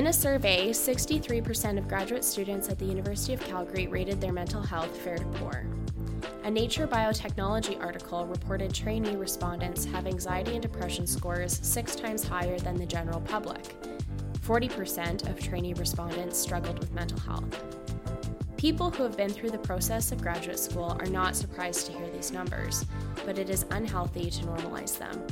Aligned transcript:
In 0.00 0.06
a 0.06 0.12
survey, 0.14 0.70
63% 0.70 1.76
of 1.76 1.86
graduate 1.86 2.24
students 2.24 2.70
at 2.70 2.78
the 2.78 2.86
University 2.86 3.34
of 3.34 3.44
Calgary 3.44 3.86
rated 3.86 4.18
their 4.18 4.32
mental 4.32 4.62
health 4.62 4.96
fair 4.96 5.18
to 5.18 5.26
poor. 5.26 5.66
A 6.44 6.50
Nature 6.50 6.86
Biotechnology 6.86 7.78
article 7.84 8.26
reported 8.26 8.72
trainee 8.72 9.14
respondents 9.14 9.84
have 9.84 10.06
anxiety 10.06 10.52
and 10.52 10.62
depression 10.62 11.06
scores 11.06 11.60
six 11.62 11.94
times 11.94 12.26
higher 12.26 12.58
than 12.58 12.76
the 12.76 12.86
general 12.86 13.20
public. 13.20 13.76
40% 14.40 15.28
of 15.28 15.38
trainee 15.38 15.74
respondents 15.74 16.38
struggled 16.38 16.78
with 16.78 16.94
mental 16.94 17.20
health. 17.20 17.62
People 18.56 18.90
who 18.90 19.02
have 19.02 19.18
been 19.18 19.28
through 19.28 19.50
the 19.50 19.58
process 19.58 20.12
of 20.12 20.22
graduate 20.22 20.58
school 20.58 20.96
are 20.98 21.08
not 21.08 21.36
surprised 21.36 21.84
to 21.84 21.92
hear 21.92 22.08
these 22.08 22.32
numbers, 22.32 22.86
but 23.26 23.38
it 23.38 23.50
is 23.50 23.66
unhealthy 23.70 24.30
to 24.30 24.44
normalize 24.44 24.98
them. 24.98 25.26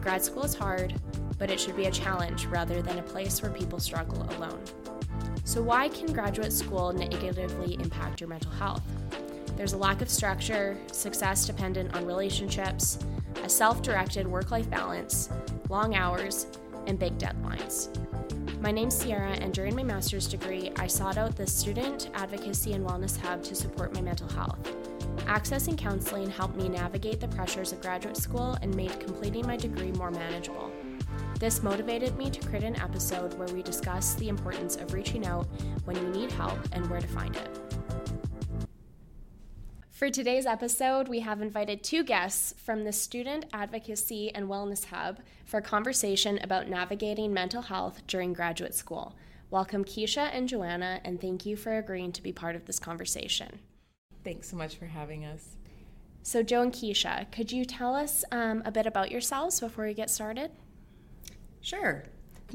Grad 0.00 0.22
school 0.22 0.44
is 0.44 0.54
hard, 0.54 0.94
but 1.38 1.50
it 1.50 1.58
should 1.58 1.76
be 1.76 1.86
a 1.86 1.90
challenge 1.90 2.46
rather 2.46 2.82
than 2.82 2.98
a 2.98 3.02
place 3.02 3.42
where 3.42 3.50
people 3.50 3.78
struggle 3.78 4.22
alone. 4.36 4.60
So, 5.44 5.62
why 5.62 5.88
can 5.88 6.12
graduate 6.12 6.52
school 6.52 6.92
negatively 6.92 7.74
impact 7.74 8.20
your 8.20 8.28
mental 8.28 8.52
health? 8.52 8.82
There's 9.56 9.72
a 9.72 9.78
lack 9.78 10.02
of 10.02 10.08
structure, 10.08 10.76
success 10.92 11.46
dependent 11.46 11.96
on 11.96 12.06
relationships, 12.06 12.98
a 13.42 13.48
self 13.48 13.82
directed 13.82 14.26
work 14.26 14.50
life 14.50 14.70
balance, 14.70 15.30
long 15.68 15.94
hours, 15.94 16.46
and 16.86 16.98
big 16.98 17.18
deadlines. 17.18 17.88
My 18.60 18.70
name's 18.70 18.96
Sierra, 18.96 19.30
and 19.30 19.52
during 19.54 19.74
my 19.74 19.82
master's 19.82 20.26
degree, 20.26 20.72
I 20.76 20.86
sought 20.86 21.16
out 21.16 21.36
the 21.36 21.46
Student 21.46 22.10
Advocacy 22.14 22.72
and 22.72 22.84
Wellness 22.84 23.18
Hub 23.18 23.42
to 23.44 23.54
support 23.54 23.94
my 23.94 24.00
mental 24.00 24.28
health. 24.28 24.58
Accessing 25.26 25.76
counseling 25.76 26.30
helped 26.30 26.56
me 26.56 26.68
navigate 26.68 27.20
the 27.20 27.28
pressures 27.28 27.72
of 27.72 27.80
graduate 27.80 28.16
school 28.16 28.56
and 28.62 28.74
made 28.74 28.98
completing 29.00 29.46
my 29.46 29.56
degree 29.56 29.92
more 29.92 30.10
manageable. 30.10 30.70
This 31.38 31.62
motivated 31.62 32.16
me 32.16 32.30
to 32.30 32.46
create 32.46 32.64
an 32.64 32.76
episode 32.76 33.34
where 33.34 33.48
we 33.48 33.62
discuss 33.62 34.14
the 34.14 34.28
importance 34.28 34.76
of 34.76 34.92
reaching 34.92 35.26
out 35.26 35.46
when 35.84 35.96
you 35.96 36.08
need 36.08 36.32
help 36.32 36.58
and 36.72 36.88
where 36.90 37.00
to 37.00 37.06
find 37.06 37.36
it. 37.36 37.48
For 39.90 40.10
today's 40.10 40.46
episode, 40.46 41.08
we 41.08 41.20
have 41.20 41.42
invited 41.42 41.82
two 41.82 42.04
guests 42.04 42.54
from 42.56 42.84
the 42.84 42.92
Student 42.92 43.46
Advocacy 43.52 44.32
and 44.32 44.48
Wellness 44.48 44.86
Hub 44.86 45.18
for 45.44 45.58
a 45.58 45.62
conversation 45.62 46.38
about 46.38 46.68
navigating 46.68 47.32
mental 47.32 47.62
health 47.62 48.06
during 48.06 48.32
graduate 48.32 48.74
school. 48.74 49.16
Welcome, 49.50 49.84
Keisha 49.84 50.30
and 50.32 50.48
Johanna, 50.48 51.00
and 51.04 51.20
thank 51.20 51.46
you 51.46 51.56
for 51.56 51.78
agreeing 51.78 52.12
to 52.12 52.22
be 52.22 52.32
part 52.32 52.54
of 52.54 52.66
this 52.66 52.78
conversation. 52.78 53.58
Thanks 54.28 54.50
so 54.50 54.58
much 54.58 54.76
for 54.76 54.84
having 54.84 55.24
us. 55.24 55.56
So, 56.22 56.42
Joe 56.42 56.60
and 56.60 56.70
Keisha, 56.70 57.32
could 57.32 57.50
you 57.50 57.64
tell 57.64 57.94
us 57.94 58.26
um, 58.30 58.62
a 58.66 58.70
bit 58.70 58.86
about 58.86 59.10
yourselves 59.10 59.58
before 59.58 59.86
we 59.86 59.94
get 59.94 60.10
started? 60.10 60.50
Sure. 61.62 62.04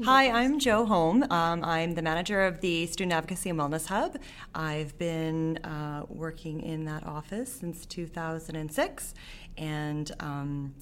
Hi, 0.04 0.30
I'm 0.30 0.60
Joe 0.60 0.84
Home. 0.84 1.24
Um, 1.30 1.64
I'm 1.64 1.96
the 1.96 2.02
manager 2.02 2.42
of 2.42 2.60
the 2.60 2.86
Student 2.86 3.14
Advocacy 3.14 3.50
and 3.50 3.58
Wellness 3.58 3.86
Hub. 3.86 4.18
I've 4.54 4.96
been 4.98 5.56
uh, 5.64 6.06
working 6.08 6.60
in 6.62 6.84
that 6.84 7.04
office 7.08 7.52
since 7.52 7.84
2006, 7.86 9.14
and 9.58 10.12
um, 10.20 10.76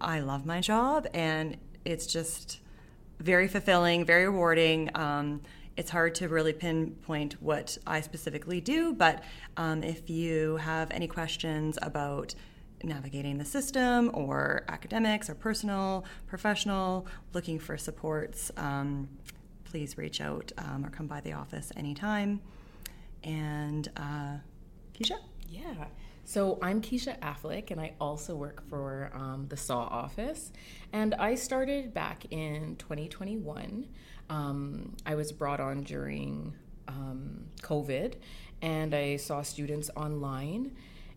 I 0.00 0.20
love 0.20 0.46
my 0.46 0.62
job, 0.62 1.06
and 1.12 1.58
it's 1.84 2.06
just 2.06 2.60
very 3.18 3.46
fulfilling, 3.46 4.06
very 4.06 4.24
rewarding. 4.24 4.88
Um, 4.94 5.42
it's 5.80 5.90
hard 5.90 6.14
to 6.14 6.28
really 6.28 6.52
pinpoint 6.52 7.40
what 7.40 7.78
I 7.86 8.02
specifically 8.02 8.60
do, 8.60 8.92
but 8.92 9.24
um, 9.56 9.82
if 9.82 10.10
you 10.10 10.56
have 10.56 10.90
any 10.90 11.06
questions 11.06 11.78
about 11.80 12.34
navigating 12.84 13.38
the 13.38 13.46
system 13.46 14.10
or 14.12 14.66
academics 14.68 15.30
or 15.30 15.34
personal, 15.34 16.04
professional, 16.26 17.06
looking 17.32 17.58
for 17.58 17.78
supports, 17.78 18.50
um, 18.58 19.08
please 19.64 19.96
reach 19.96 20.20
out 20.20 20.52
um, 20.58 20.84
or 20.84 20.90
come 20.90 21.06
by 21.06 21.22
the 21.22 21.32
office 21.32 21.72
anytime. 21.78 22.42
And 23.24 23.90
uh, 23.96 24.36
Keisha? 24.92 25.16
Yeah. 25.48 25.86
So 26.30 26.60
I'm 26.62 26.80
Keisha 26.80 27.18
Affleck, 27.18 27.72
and 27.72 27.80
I 27.80 27.94
also 28.00 28.36
work 28.36 28.62
for 28.68 29.10
um, 29.12 29.46
the 29.48 29.56
SAW 29.56 29.78
office. 29.78 30.52
And 30.92 31.12
I 31.14 31.34
started 31.34 31.92
back 31.92 32.24
in 32.30 32.76
2021. 32.76 33.88
Um, 34.28 34.94
I 35.04 35.16
was 35.16 35.32
brought 35.32 35.58
on 35.58 35.82
during 35.82 36.54
um, 36.86 37.46
COVID, 37.62 38.14
and 38.62 38.94
I 38.94 39.16
saw 39.16 39.42
students 39.42 39.90
online 39.96 40.76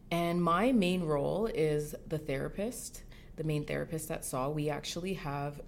and 0.10 0.44
my 0.44 0.72
main 0.72 1.04
role 1.04 1.46
is 1.46 1.94
the 2.08 2.18
therapist, 2.18 3.04
the 3.36 3.44
main 3.44 3.66
therapist 3.66 4.10
at 4.10 4.26
SAW. 4.26 4.50
We 4.50 4.72
actually 4.72 5.14
have 5.14 5.62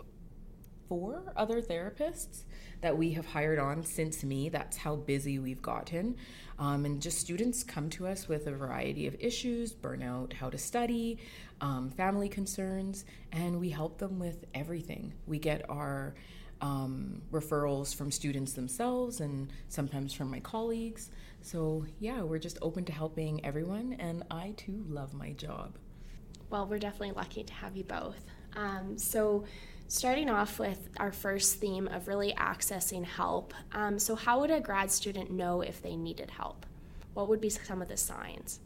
four 0.89 1.34
other 1.35 1.61
therapists 1.61 2.45
that 2.85 2.96
we 2.96 3.13
have 3.13 3.25
hired 3.25 3.57
on 3.57 3.84
since 3.84 4.23
me. 4.23 4.47
That's 4.47 4.78
how 4.78 4.96
busy 4.96 5.40
we've 5.40 5.62
gotten. 5.63 6.18
Um, 6.59 6.85
and 6.85 7.01
just 7.01 7.18
students 7.18 7.63
come 7.63 7.90
to 7.90 8.06
us 8.06 8.28
with 8.28 8.46
a 8.46 8.51
variety 8.51 9.07
of 9.07 9.16
issues 9.19 9.73
burnout, 9.73 10.34
how 10.34 10.51
to 10.51 10.57
study, 10.59 11.18
um, 11.62 11.90
family 11.90 12.29
concerns, 12.29 13.06
and 13.31 13.59
we 13.59 13.72
help 13.72 13.97
them 13.97 14.19
with 14.19 14.46
everything. 14.53 15.13
We 15.25 15.40
get 15.40 15.68
our 15.68 16.13
um, 16.62 17.23
referrals 17.31 17.96
from 17.96 18.12
students 18.12 18.53
themselves 18.53 19.19
and 19.19 19.52
sometimes 19.67 20.13
from 20.13 20.29
my 20.29 20.41
colleagues. 20.41 21.09
So, 21.41 21.88
yeah, 21.97 22.22
we're 22.22 22.38
just 22.38 22.59
open 22.62 22.85
to 22.85 22.91
helping 22.91 23.44
everyone, 23.44 23.94
and 23.97 24.23
I 24.29 24.53
too 24.57 24.85
love 24.88 25.12
my 25.16 25.31
job. 25.31 25.79
Well, 26.52 26.67
we're 26.67 26.78
definitely 26.78 27.13
lucky 27.13 27.44
to 27.46 27.53
have 27.53 27.75
you 27.75 27.84
both. 27.84 28.23
Um, 28.56 29.00
so, 29.00 29.46
starting 29.88 30.29
off 30.29 30.59
with 30.59 30.90
our 30.97 31.12
first 31.12 31.59
theme 31.59 31.88
of 31.88 32.07
really 32.07 32.34
accessing 32.34 33.06
help. 33.06 33.53
Um, 33.72 34.00
so, 34.00 34.16
how 34.16 34.40
would 34.40 34.51
a 34.51 34.59
grad 34.59 34.91
student 34.91 35.31
know 35.31 35.62
if 35.62 35.81
they 35.81 35.96
needed 35.96 36.31
help? 36.31 36.66
What 37.13 37.29
would 37.29 37.41
be 37.41 37.50
some 37.50 37.81
of 37.81 37.88
the 37.88 37.97
signs? 37.97 38.59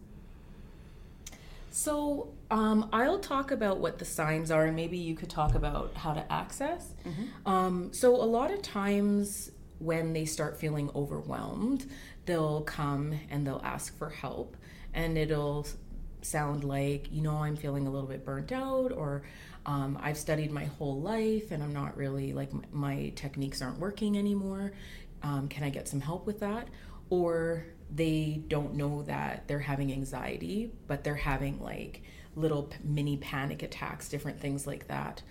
So 1.71 2.29
um, 2.49 2.89
I'll 2.91 3.19
talk 3.19 3.51
about 3.51 3.77
what 3.77 3.99
the 3.99 4.05
signs 4.05 4.51
are, 4.51 4.65
and 4.65 4.75
maybe 4.75 4.97
you 4.97 5.15
could 5.15 5.29
talk 5.29 5.55
about 5.55 5.93
how 5.95 6.13
to 6.13 6.31
access. 6.31 6.93
Mm-hmm. 7.05 7.49
Um, 7.49 7.93
so 7.93 8.15
a 8.15 8.25
lot 8.25 8.51
of 8.51 8.61
times 8.61 9.51
when 9.77 10.13
they 10.13 10.25
start 10.25 10.59
feeling 10.59 10.89
overwhelmed, 10.95 11.89
they'll 12.25 12.61
come 12.61 13.17
and 13.29 13.45
they'll 13.45 13.61
ask 13.63 13.97
for 13.97 14.09
help, 14.09 14.57
and 14.93 15.17
it'll 15.17 15.67
sound 16.21 16.63
like, 16.63 17.11
you 17.11 17.21
know, 17.21 17.37
I'm 17.37 17.55
feeling 17.55 17.87
a 17.87 17.89
little 17.89 18.09
bit 18.09 18.25
burnt 18.25 18.51
out, 18.51 18.91
or 18.91 19.21
um, 19.65 19.99
I've 20.01 20.17
studied 20.17 20.51
my 20.51 20.65
whole 20.65 20.99
life 20.99 21.51
and 21.51 21.61
I'm 21.61 21.73
not 21.73 21.97
really 21.97 22.33
like 22.33 22.51
my, 22.73 23.11
techniques 23.15 23.61
aren't 23.61 23.79
working 23.79 24.17
anymore. 24.17 24.73
Um, 25.21 25.47
can 25.47 25.63
I 25.63 25.69
get 25.69 25.87
some 25.87 26.01
help 26.01 26.25
with 26.25 26.39
that? 26.39 26.67
Or 27.09 27.65
they 27.93 28.41
don't 28.47 28.75
know 28.75 29.03
that 29.03 29.47
they're 29.47 29.59
having 29.59 29.91
anxiety, 29.91 30.71
but 30.87 31.03
they're 31.03 31.15
having 31.15 31.59
like 31.59 32.03
little 32.35 32.69
mini 32.83 33.17
panic 33.17 33.63
attacks, 33.63 34.09
different 34.09 34.39
things 34.39 34.65
like 34.65 34.87
that. 34.87 35.21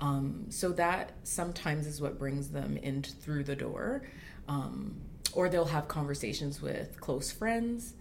Um, 0.00 0.46
so 0.50 0.70
that 0.72 1.12
sometimes 1.22 1.86
is 1.86 2.00
what 2.00 2.18
brings 2.18 2.48
them 2.48 2.76
in 2.76 3.02
through 3.02 3.44
the 3.44 3.56
door. 3.56 4.02
Um, 4.48 4.96
or 5.32 5.48
they'll 5.48 5.66
have 5.66 5.86
conversations 5.86 6.62
with 6.62 7.00
close 7.00 7.30
friends, 7.30 7.94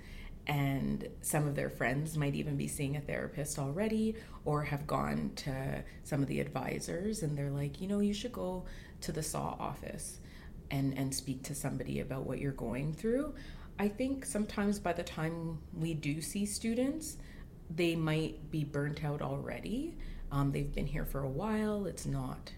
and 0.47 1.07
some 1.21 1.47
of 1.47 1.55
their 1.55 1.69
friends 1.69 2.17
might 2.17 2.35
even 2.35 2.55
be 2.55 2.67
seeing 2.67 2.95
a 2.95 3.01
therapist 3.01 3.57
already, 3.57 4.15
or 4.43 4.63
have 4.63 4.85
gone 4.85 5.31
to 5.37 5.83
some 6.03 6.21
of 6.21 6.27
the 6.27 6.39
advisors, 6.39 7.23
and 7.23 7.37
they're 7.37 7.49
like, 7.49 7.81
you 7.81 7.87
know, 7.87 7.99
you 7.99 8.13
should 8.13 8.33
go 8.33 8.65
to 9.01 9.11
the 9.11 9.23
SAW 9.23 9.55
office 9.59 10.19
and 10.71 10.97
and 10.97 11.13
speak 11.13 11.43
to 11.43 11.55
somebody 11.55 11.99
about 11.99 12.25
what 12.25 12.39
you're 12.39 12.51
going 12.51 12.93
through. 12.93 13.33
I 13.77 13.87
think 13.87 14.25
sometimes 14.25 14.79
by 14.79 14.93
the 14.93 15.03
time 15.03 15.59
we 15.73 15.93
do 15.93 16.21
see 16.21 16.45
students, 16.45 17.17
they 17.69 17.95
might 17.95 18.51
be 18.51 18.63
burnt 18.63 19.03
out 19.03 19.21
already. 19.21 19.97
Um, 20.31 20.51
they've 20.51 20.73
been 20.73 20.87
here 20.87 21.05
for 21.05 21.21
a 21.21 21.29
while. 21.29 21.85
It's 21.85 22.05
not 22.05 22.53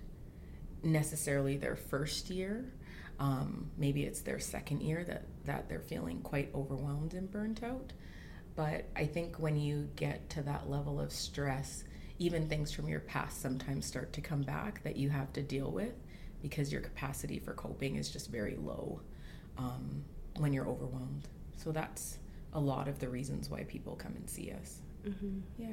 necessarily 0.83 1.57
their 1.57 1.75
first 1.75 2.29
year. 2.29 2.71
Um, 3.19 3.71
maybe 3.77 4.03
it's 4.03 4.21
their 4.21 4.39
second 4.39 4.81
year 4.81 5.03
that, 5.05 5.23
that 5.45 5.69
they're 5.69 5.79
feeling 5.79 6.21
quite 6.21 6.53
overwhelmed 6.53 7.13
and 7.13 7.31
burnt 7.31 7.63
out. 7.63 7.93
But 8.55 8.85
I 8.95 9.05
think 9.05 9.37
when 9.37 9.57
you 9.57 9.89
get 9.95 10.29
to 10.31 10.41
that 10.43 10.69
level 10.69 10.99
of 10.99 11.11
stress, 11.11 11.83
even 12.19 12.47
things 12.47 12.71
from 12.71 12.87
your 12.87 12.99
past 13.01 13.41
sometimes 13.41 13.85
start 13.85 14.13
to 14.13 14.21
come 14.21 14.41
back 14.41 14.83
that 14.83 14.97
you 14.97 15.09
have 15.09 15.33
to 15.33 15.41
deal 15.41 15.71
with 15.71 15.93
because 16.41 16.71
your 16.71 16.81
capacity 16.81 17.39
for 17.39 17.53
coping 17.53 17.95
is 17.95 18.09
just 18.09 18.29
very 18.29 18.55
low. 18.55 19.01
Um, 19.57 20.03
when 20.39 20.53
you're 20.53 20.67
overwhelmed. 20.67 21.27
So 21.57 21.71
that's 21.71 22.19
a 22.53 22.59
lot 22.59 22.87
of 22.87 22.99
the 22.99 23.09
reasons 23.09 23.49
why 23.49 23.63
people 23.63 23.95
come 23.95 24.15
and 24.15 24.29
see 24.29 24.51
us. 24.51 24.79
Mm-hmm. 25.05 25.39
Yeah. 25.57 25.67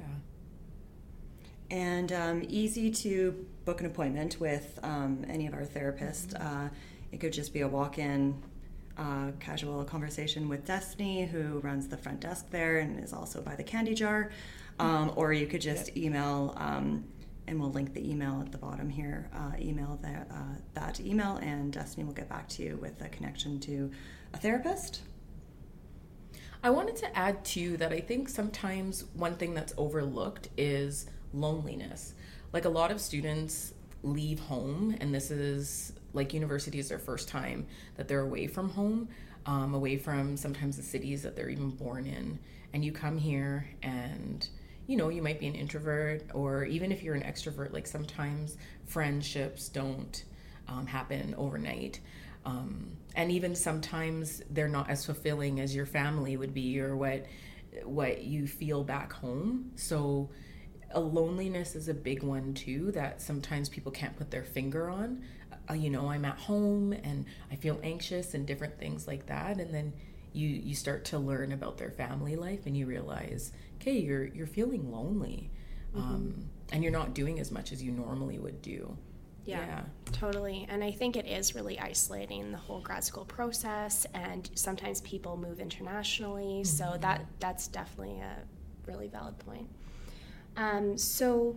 And 1.70 2.12
um, 2.12 2.42
easy 2.48 2.90
to 2.90 3.46
book 3.64 3.80
an 3.80 3.86
appointment 3.86 4.38
with 4.38 4.78
um, 4.82 5.24
any 5.28 5.46
of 5.46 5.54
our 5.54 5.64
therapists. 5.64 6.34
Mm-hmm. 6.34 6.66
Uh, 6.66 6.68
it 7.14 7.20
could 7.20 7.32
just 7.32 7.52
be 7.52 7.60
a 7.60 7.68
walk 7.68 7.98
in, 7.98 8.42
uh, 8.98 9.30
casual 9.38 9.84
conversation 9.84 10.48
with 10.48 10.66
Destiny, 10.66 11.26
who 11.26 11.60
runs 11.60 11.86
the 11.86 11.96
front 11.96 12.18
desk 12.18 12.50
there 12.50 12.78
and 12.78 12.98
is 12.98 13.12
also 13.12 13.40
by 13.40 13.54
the 13.54 13.62
candy 13.62 13.94
jar. 13.94 14.32
Um, 14.80 15.12
or 15.14 15.32
you 15.32 15.46
could 15.46 15.60
just 15.60 15.96
email 15.96 16.54
um, 16.56 17.04
and 17.46 17.60
we'll 17.60 17.70
link 17.70 17.94
the 17.94 18.10
email 18.10 18.40
at 18.40 18.50
the 18.50 18.58
bottom 18.58 18.90
here. 18.90 19.30
Uh, 19.32 19.52
email 19.60 19.96
that, 20.02 20.26
uh, 20.28 20.56
that 20.74 20.98
email, 20.98 21.36
and 21.36 21.72
Destiny 21.72 22.04
will 22.04 22.14
get 22.14 22.28
back 22.28 22.48
to 22.48 22.64
you 22.64 22.78
with 22.82 23.00
a 23.00 23.08
connection 23.08 23.60
to 23.60 23.92
a 24.32 24.36
therapist. 24.36 25.02
I 26.64 26.70
wanted 26.70 26.96
to 26.96 27.16
add 27.16 27.44
too 27.44 27.76
that 27.76 27.92
I 27.92 28.00
think 28.00 28.28
sometimes 28.28 29.04
one 29.14 29.36
thing 29.36 29.54
that's 29.54 29.74
overlooked 29.76 30.48
is 30.56 31.06
loneliness. 31.32 32.14
Like 32.52 32.64
a 32.64 32.70
lot 32.70 32.90
of 32.90 33.00
students 33.00 33.74
leave 34.02 34.40
home, 34.40 34.96
and 35.00 35.14
this 35.14 35.30
is 35.30 35.92
like 36.14 36.32
university 36.32 36.78
is 36.78 36.88
their 36.88 36.98
first 36.98 37.28
time 37.28 37.66
that 37.96 38.08
they're 38.08 38.20
away 38.20 38.46
from 38.46 38.70
home, 38.70 39.08
um, 39.46 39.74
away 39.74 39.96
from 39.96 40.36
sometimes 40.36 40.76
the 40.76 40.82
cities 40.82 41.22
that 41.22 41.36
they're 41.36 41.50
even 41.50 41.70
born 41.70 42.06
in. 42.06 42.38
And 42.72 42.84
you 42.84 42.92
come 42.92 43.18
here 43.18 43.68
and 43.82 44.48
you 44.86 44.96
know, 44.96 45.08
you 45.08 45.22
might 45.22 45.40
be 45.40 45.46
an 45.46 45.54
introvert, 45.54 46.22
or 46.34 46.64
even 46.64 46.92
if 46.92 47.02
you're 47.02 47.14
an 47.14 47.22
extrovert, 47.22 47.72
like 47.72 47.86
sometimes 47.86 48.58
friendships 48.84 49.68
don't 49.68 50.24
um, 50.68 50.86
happen 50.86 51.34
overnight. 51.38 52.00
Um, 52.44 52.96
and 53.14 53.32
even 53.32 53.54
sometimes 53.54 54.42
they're 54.50 54.68
not 54.68 54.90
as 54.90 55.06
fulfilling 55.06 55.60
as 55.60 55.74
your 55.74 55.86
family 55.86 56.36
would 56.36 56.52
be 56.52 56.80
or 56.80 56.96
what 56.96 57.26
what 57.84 58.22
you 58.22 58.46
feel 58.46 58.84
back 58.84 59.12
home. 59.12 59.72
So 59.74 60.30
a 60.92 61.00
loneliness 61.00 61.74
is 61.74 61.88
a 61.88 61.94
big 61.94 62.22
one 62.22 62.54
too 62.54 62.92
that 62.92 63.20
sometimes 63.20 63.68
people 63.68 63.90
can't 63.90 64.16
put 64.16 64.30
their 64.30 64.44
finger 64.44 64.88
on. 64.90 65.24
Uh, 65.68 65.74
you 65.74 65.90
know, 65.90 66.10
I'm 66.10 66.24
at 66.24 66.38
home 66.38 66.92
and 66.92 67.24
I 67.50 67.56
feel 67.56 67.80
anxious 67.82 68.34
and 68.34 68.46
different 68.46 68.78
things 68.78 69.06
like 69.06 69.26
that 69.26 69.58
and 69.58 69.74
then 69.74 69.92
you 70.34 70.48
you 70.48 70.74
start 70.74 71.04
to 71.06 71.18
learn 71.18 71.52
about 71.52 71.78
their 71.78 71.90
family 71.90 72.36
life 72.36 72.66
and 72.66 72.76
you 72.76 72.86
realize, 72.86 73.52
okay, 73.80 73.96
you're 73.96 74.26
you're 74.26 74.46
feeling 74.46 74.92
lonely. 74.92 75.50
Mm-hmm. 75.96 76.14
Um, 76.14 76.50
and 76.72 76.82
you're 76.82 76.92
not 76.92 77.14
doing 77.14 77.38
as 77.38 77.52
much 77.52 77.70
as 77.72 77.82
you 77.82 77.92
normally 77.92 78.38
would 78.38 78.60
do. 78.60 78.96
Yeah, 79.44 79.64
yeah, 79.64 79.82
totally. 80.12 80.66
And 80.68 80.82
I 80.82 80.90
think 80.90 81.16
it 81.16 81.26
is 81.26 81.54
really 81.54 81.78
isolating 81.78 82.50
the 82.50 82.58
whole 82.58 82.80
grad 82.80 83.04
school 83.04 83.26
process 83.26 84.06
and 84.14 84.48
sometimes 84.54 85.02
people 85.02 85.36
move 85.36 85.60
internationally, 85.60 86.62
mm-hmm. 86.62 86.64
so 86.64 86.96
that 87.00 87.26
that's 87.38 87.68
definitely 87.68 88.20
a 88.20 88.36
really 88.86 89.08
valid 89.08 89.38
point. 89.38 89.68
Um, 90.56 90.98
so 90.98 91.56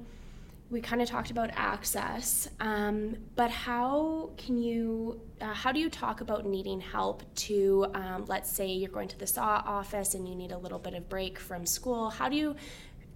we 0.70 0.82
kind 0.82 1.02
of 1.02 1.08
talked 1.08 1.32
about 1.32 1.50
access, 1.54 2.50
um, 2.60 3.16
but 3.36 3.50
how 3.50 4.32
can 4.38 4.58
you, 4.58 5.22
uh, 5.40 5.54
how 5.54 5.72
do 5.72 5.80
you 5.80 5.90
talk 5.90 6.20
about 6.20 6.46
needing 6.46 6.82
help 6.82 7.24
to, 7.36 7.86
um, 7.94 8.26
let's 8.28 8.52
say 8.52 8.68
you're 8.68 8.92
going 8.92 9.08
to 9.08 9.18
the 9.18 9.28
SAW 9.28 9.62
office 9.66 10.14
and 10.14 10.28
you 10.28 10.36
need 10.36 10.52
a 10.52 10.58
little 10.58 10.80
bit 10.80 10.94
of 10.94 11.08
break 11.08 11.40
from 11.40 11.66
school? 11.66 12.10
How 12.10 12.28
do 12.28 12.36
you 12.36 12.56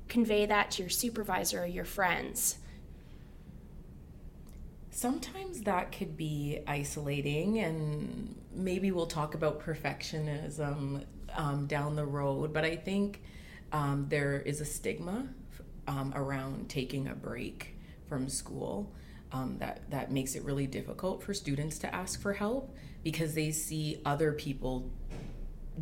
convey 0.08 0.46
that 0.46 0.72
to 0.72 0.84
your 0.84 0.90
supervisor 0.90 1.64
or 1.64 1.66
your 1.66 1.84
friends? 1.84 2.58
Sometimes 4.90 5.62
that 5.62 5.92
could 5.92 6.16
be 6.16 6.60
isolating, 6.68 7.60
and 7.60 8.36
maybe 8.54 8.92
we'll 8.92 9.08
talk 9.08 9.34
about 9.36 9.60
perfectionism 9.60 11.04
um, 11.36 11.66
down 11.66 11.96
the 11.96 12.06
road, 12.06 12.54
but 12.54 12.64
I 12.64 12.78
think 12.78 13.22
um, 13.74 14.06
there 14.10 14.40
is 14.40 14.62
a 14.62 14.66
stigma 14.66 15.28
um, 15.88 16.14
around 16.16 16.70
taking 16.70 17.08
a 17.08 17.16
break 17.16 17.76
from 18.08 18.30
school. 18.30 18.92
Um, 19.34 19.56
that 19.60 19.90
that 19.90 20.12
makes 20.12 20.36
it 20.36 20.44
really 20.44 20.68
difficult 20.68 21.24
for 21.24 21.34
students 21.34 21.80
to 21.80 21.96
ask 21.96 22.22
for 22.22 22.34
help 22.34 22.76
because 23.02 23.34
they 23.34 23.52
see 23.52 24.02
other 24.06 24.34
people 24.34 24.92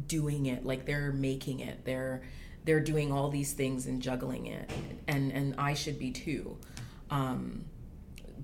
doing 0.07 0.45
it 0.45 0.65
like 0.65 0.85
they're 0.85 1.11
making 1.11 1.59
it 1.59 1.83
they're 1.85 2.21
they're 2.65 2.79
doing 2.79 3.11
all 3.11 3.29
these 3.29 3.53
things 3.53 3.87
and 3.87 4.01
juggling 4.01 4.47
it 4.47 4.69
and 5.07 5.31
and 5.31 5.55
I 5.57 5.73
should 5.73 5.97
be 5.97 6.11
too 6.11 6.57
um, 7.09 7.65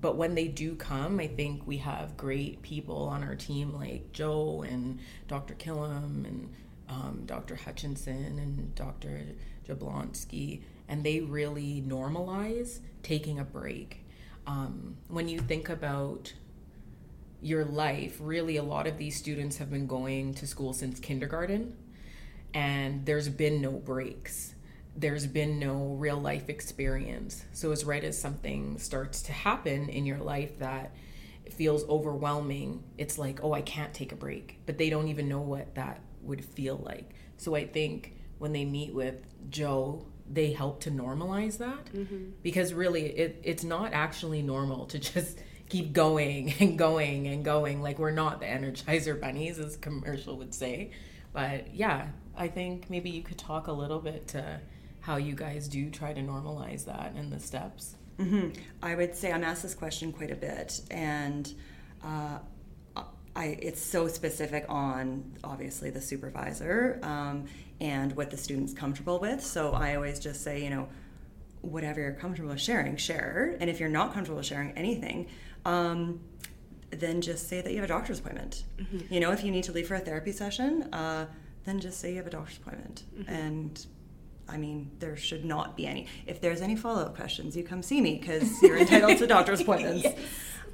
but 0.00 0.16
when 0.16 0.34
they 0.34 0.48
do 0.48 0.74
come 0.74 1.20
I 1.20 1.28
think 1.28 1.66
we 1.66 1.78
have 1.78 2.16
great 2.16 2.62
people 2.62 3.04
on 3.04 3.22
our 3.22 3.34
team 3.34 3.72
like 3.74 4.12
Joe 4.12 4.64
and 4.68 4.98
Dr. 5.28 5.54
Killam 5.54 6.26
and 6.26 6.52
um, 6.88 7.22
Dr. 7.26 7.56
Hutchinson 7.56 8.38
and 8.38 8.74
Dr. 8.74 9.20
Jablonski 9.66 10.62
and 10.88 11.04
they 11.04 11.20
really 11.20 11.82
normalize 11.86 12.80
taking 13.02 13.38
a 13.38 13.44
break. 13.44 14.04
Um, 14.46 14.96
when 15.08 15.28
you 15.28 15.38
think 15.40 15.68
about 15.68 16.32
your 17.42 17.64
life, 17.64 18.18
really, 18.20 18.56
a 18.56 18.62
lot 18.62 18.86
of 18.86 18.98
these 18.98 19.16
students 19.16 19.58
have 19.58 19.70
been 19.70 19.86
going 19.86 20.34
to 20.34 20.46
school 20.46 20.72
since 20.72 21.00
kindergarten, 21.00 21.76
and 22.54 23.04
there's 23.04 23.28
been 23.28 23.60
no 23.60 23.72
breaks. 23.72 24.54
There's 24.96 25.26
been 25.26 25.58
no 25.58 25.96
real 25.98 26.18
life 26.18 26.48
experience. 26.48 27.44
So, 27.52 27.72
as 27.72 27.84
right 27.84 28.02
as 28.02 28.18
something 28.18 28.78
starts 28.78 29.22
to 29.22 29.32
happen 29.32 29.88
in 29.88 30.06
your 30.06 30.18
life 30.18 30.58
that 30.60 30.94
feels 31.50 31.84
overwhelming, 31.88 32.82
it's 32.96 33.18
like, 33.18 33.42
oh, 33.42 33.52
I 33.52 33.60
can't 33.60 33.92
take 33.92 34.12
a 34.12 34.16
break. 34.16 34.58
But 34.64 34.78
they 34.78 34.88
don't 34.88 35.08
even 35.08 35.28
know 35.28 35.40
what 35.40 35.74
that 35.74 36.00
would 36.26 36.44
feel 36.44 36.80
like. 36.84 37.14
So, 37.36 37.54
I 37.54 37.66
think 37.66 38.16
when 38.38 38.52
they 38.52 38.64
meet 38.64 38.94
with 38.94 39.16
Joe 39.50 40.06
they 40.30 40.52
help 40.52 40.80
to 40.80 40.90
normalize 40.90 41.58
that 41.58 41.84
mm-hmm. 41.92 42.30
because 42.42 42.74
really 42.74 43.06
it, 43.06 43.40
it's 43.44 43.64
not 43.64 43.92
actually 43.92 44.42
normal 44.42 44.86
to 44.86 44.98
just 45.14 45.38
keep 45.68 45.92
going 45.92 46.52
and 46.60 46.78
going 46.78 47.26
and 47.26 47.44
going 47.44 47.82
like 47.82 47.98
we're 47.98 48.10
not 48.10 48.40
the 48.40 48.46
energizer 48.46 49.20
bunnies 49.20 49.58
as 49.58 49.76
commercial 49.76 50.36
would 50.36 50.54
say 50.54 50.90
but 51.32 51.74
yeah 51.74 52.08
i 52.36 52.46
think 52.46 52.88
maybe 52.90 53.10
you 53.10 53.22
could 53.22 53.38
talk 53.38 53.66
a 53.66 53.72
little 53.72 53.98
bit 53.98 54.28
to 54.28 54.60
how 55.00 55.16
you 55.16 55.34
guys 55.34 55.68
do 55.68 55.90
try 55.90 56.12
to 56.12 56.20
normalize 56.20 56.84
that 56.84 57.12
and 57.16 57.32
the 57.32 57.40
steps 57.40 57.96
mm-hmm. 58.18 58.48
i 58.82 58.94
would 58.94 59.14
say 59.14 59.32
i'm 59.32 59.44
asked 59.44 59.62
this 59.62 59.74
question 59.74 60.12
quite 60.12 60.30
a 60.30 60.36
bit 60.36 60.80
and 60.90 61.54
uh, 62.04 62.38
I, 63.36 63.58
it's 63.60 63.82
so 63.82 64.08
specific 64.08 64.64
on 64.68 65.32
obviously 65.44 65.90
the 65.90 66.00
supervisor 66.00 66.98
um, 67.02 67.44
and 67.80 68.12
what 68.16 68.30
the 68.30 68.36
student's 68.36 68.72
comfortable 68.72 69.18
with. 69.18 69.42
So 69.42 69.72
I 69.72 69.94
always 69.94 70.18
just 70.18 70.42
say, 70.42 70.64
you 70.64 70.70
know, 70.70 70.88
whatever 71.60 72.00
you're 72.00 72.12
comfortable 72.12 72.50
with 72.50 72.60
sharing, 72.60 72.96
share. 72.96 73.56
And 73.60 73.68
if 73.68 73.78
you're 73.78 73.90
not 73.90 74.14
comfortable 74.14 74.40
sharing 74.40 74.72
anything, 74.72 75.28
um, 75.66 76.20
then 76.90 77.20
just 77.20 77.48
say 77.48 77.60
that 77.60 77.70
you 77.70 77.76
have 77.76 77.84
a 77.84 77.88
doctor's 77.88 78.20
appointment. 78.20 78.64
Mm-hmm. 78.78 79.12
You 79.12 79.20
know, 79.20 79.32
if 79.32 79.44
you 79.44 79.50
need 79.50 79.64
to 79.64 79.72
leave 79.72 79.88
for 79.88 79.96
a 79.96 80.00
therapy 80.00 80.32
session, 80.32 80.84
uh, 80.94 81.26
then 81.64 81.78
just 81.78 82.00
say 82.00 82.12
you 82.12 82.16
have 82.16 82.26
a 82.26 82.30
doctor's 82.30 82.56
appointment. 82.56 83.02
Mm-hmm. 83.18 83.32
And 83.32 83.86
I 84.48 84.56
mean, 84.56 84.90
there 84.98 85.16
should 85.16 85.44
not 85.44 85.76
be 85.76 85.86
any. 85.86 86.06
If 86.26 86.40
there's 86.40 86.62
any 86.62 86.76
follow 86.76 87.02
up 87.02 87.16
questions, 87.16 87.56
you 87.56 87.64
come 87.64 87.82
see 87.82 88.00
me 88.00 88.16
because 88.16 88.62
you're 88.62 88.78
entitled 88.78 89.18
to 89.18 89.26
doctor's 89.26 89.60
appointments. 89.62 90.04
yes. 90.04 90.18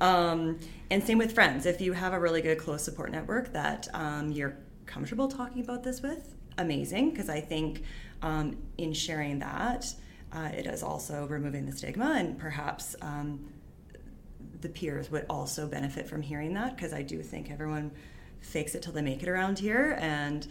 Um, 0.02 0.59
and 0.90 1.02
same 1.02 1.16
with 1.16 1.32
friends. 1.32 1.64
If 1.64 1.80
you 1.80 1.92
have 1.92 2.12
a 2.12 2.18
really 2.18 2.42
good 2.42 2.59
close 2.59 2.82
support 2.82 3.12
network 3.12 3.52
that 3.52 3.88
um, 3.94 4.32
you're 4.32 4.56
comfortable 4.85 5.28
talking 5.28 5.62
about 5.62 5.85
this 5.85 6.02
with, 6.02 6.35
amazing 6.59 7.11
because 7.11 7.28
I 7.28 7.40
think 7.40 7.85
um, 8.21 8.59
in 8.78 8.92
sharing 8.92 9.38
that, 9.38 9.94
uh, 10.32 10.50
it 10.52 10.66
is 10.66 10.82
also 10.82 11.26
removing 11.26 11.66
the 11.66 11.73
stigma 11.73 12.16
and 12.18 12.37
perhaps 12.37 12.97
um, 13.00 13.49
the 14.61 14.68
peers 14.68 15.09
would 15.11 15.25
also 15.30 15.68
benefit 15.68 16.09
from 16.09 16.21
hearing 16.21 16.52
that 16.54 16.75
because 16.75 16.92
I 16.92 17.02
do 17.02 17.23
think 17.23 17.50
everyone 17.50 17.92
fakes 18.40 18.75
it 18.75 18.82
till 18.82 18.92
they 18.92 19.02
make 19.02 19.23
it 19.23 19.28
around 19.28 19.61
here 19.61 19.97
and 20.00 20.47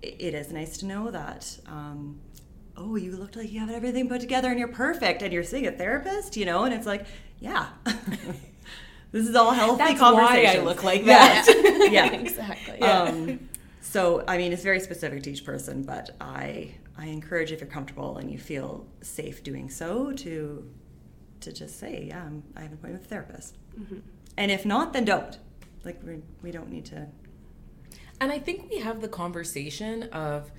it 0.00 0.32
is 0.34 0.50
nice 0.50 0.78
to 0.78 0.86
know 0.86 1.10
that 1.10 1.58
um, 1.66 2.20
oh 2.76 2.96
you 2.96 3.16
looked 3.16 3.36
like 3.36 3.52
you 3.52 3.60
have 3.60 3.70
everything 3.70 4.08
put 4.08 4.20
together 4.20 4.48
and 4.48 4.58
you're 4.58 4.68
perfect 4.68 5.20
and 5.20 5.32
you're 5.32 5.44
seeing 5.44 5.66
a 5.66 5.72
therapist 5.72 6.36
you 6.36 6.46
know 6.46 6.64
and 6.64 6.72
it's 6.72 6.86
like 6.86 7.06
yeah 7.40 7.68
this 9.12 9.26
is 9.26 9.34
all 9.34 9.52
healthy 9.52 9.78
That's 9.78 9.98
conversation 9.98 10.44
why 10.44 10.60
I 10.60 10.64
look 10.64 10.84
like 10.84 11.04
that 11.06 11.46
yeah, 11.90 12.04
yeah. 12.12 12.12
exactly 12.12 12.78
yeah. 12.78 13.02
Um, 13.02 13.48
so, 13.88 14.22
I 14.28 14.36
mean, 14.36 14.52
it's 14.52 14.62
very 14.62 14.80
specific 14.80 15.22
to 15.22 15.30
each 15.30 15.46
person, 15.46 15.82
but 15.82 16.10
I 16.20 16.74
I 16.98 17.06
encourage 17.06 17.52
if 17.52 17.60
you're 17.60 17.70
comfortable 17.70 18.18
and 18.18 18.30
you 18.30 18.38
feel 18.38 18.86
safe 19.00 19.42
doing 19.42 19.70
so 19.70 20.12
to 20.12 20.70
to 21.40 21.52
just 21.52 21.78
say, 21.78 22.06
yeah, 22.08 22.24
I'm, 22.24 22.42
I 22.54 22.62
have 22.62 22.72
an 22.72 22.78
appointment 22.78 23.02
with 23.02 23.06
a 23.06 23.14
therapist. 23.14 23.56
Mm-hmm. 23.80 23.98
And 24.36 24.50
if 24.50 24.66
not, 24.66 24.92
then 24.92 25.06
don't. 25.06 25.38
Like 25.84 26.02
we 26.04 26.18
we 26.42 26.50
don't 26.50 26.68
need 26.68 26.84
to. 26.86 27.06
And 28.20 28.30
I 28.30 28.38
think 28.38 28.68
we 28.68 28.80
have 28.80 29.00
the 29.00 29.08
conversation 29.08 30.02
of 30.12 30.50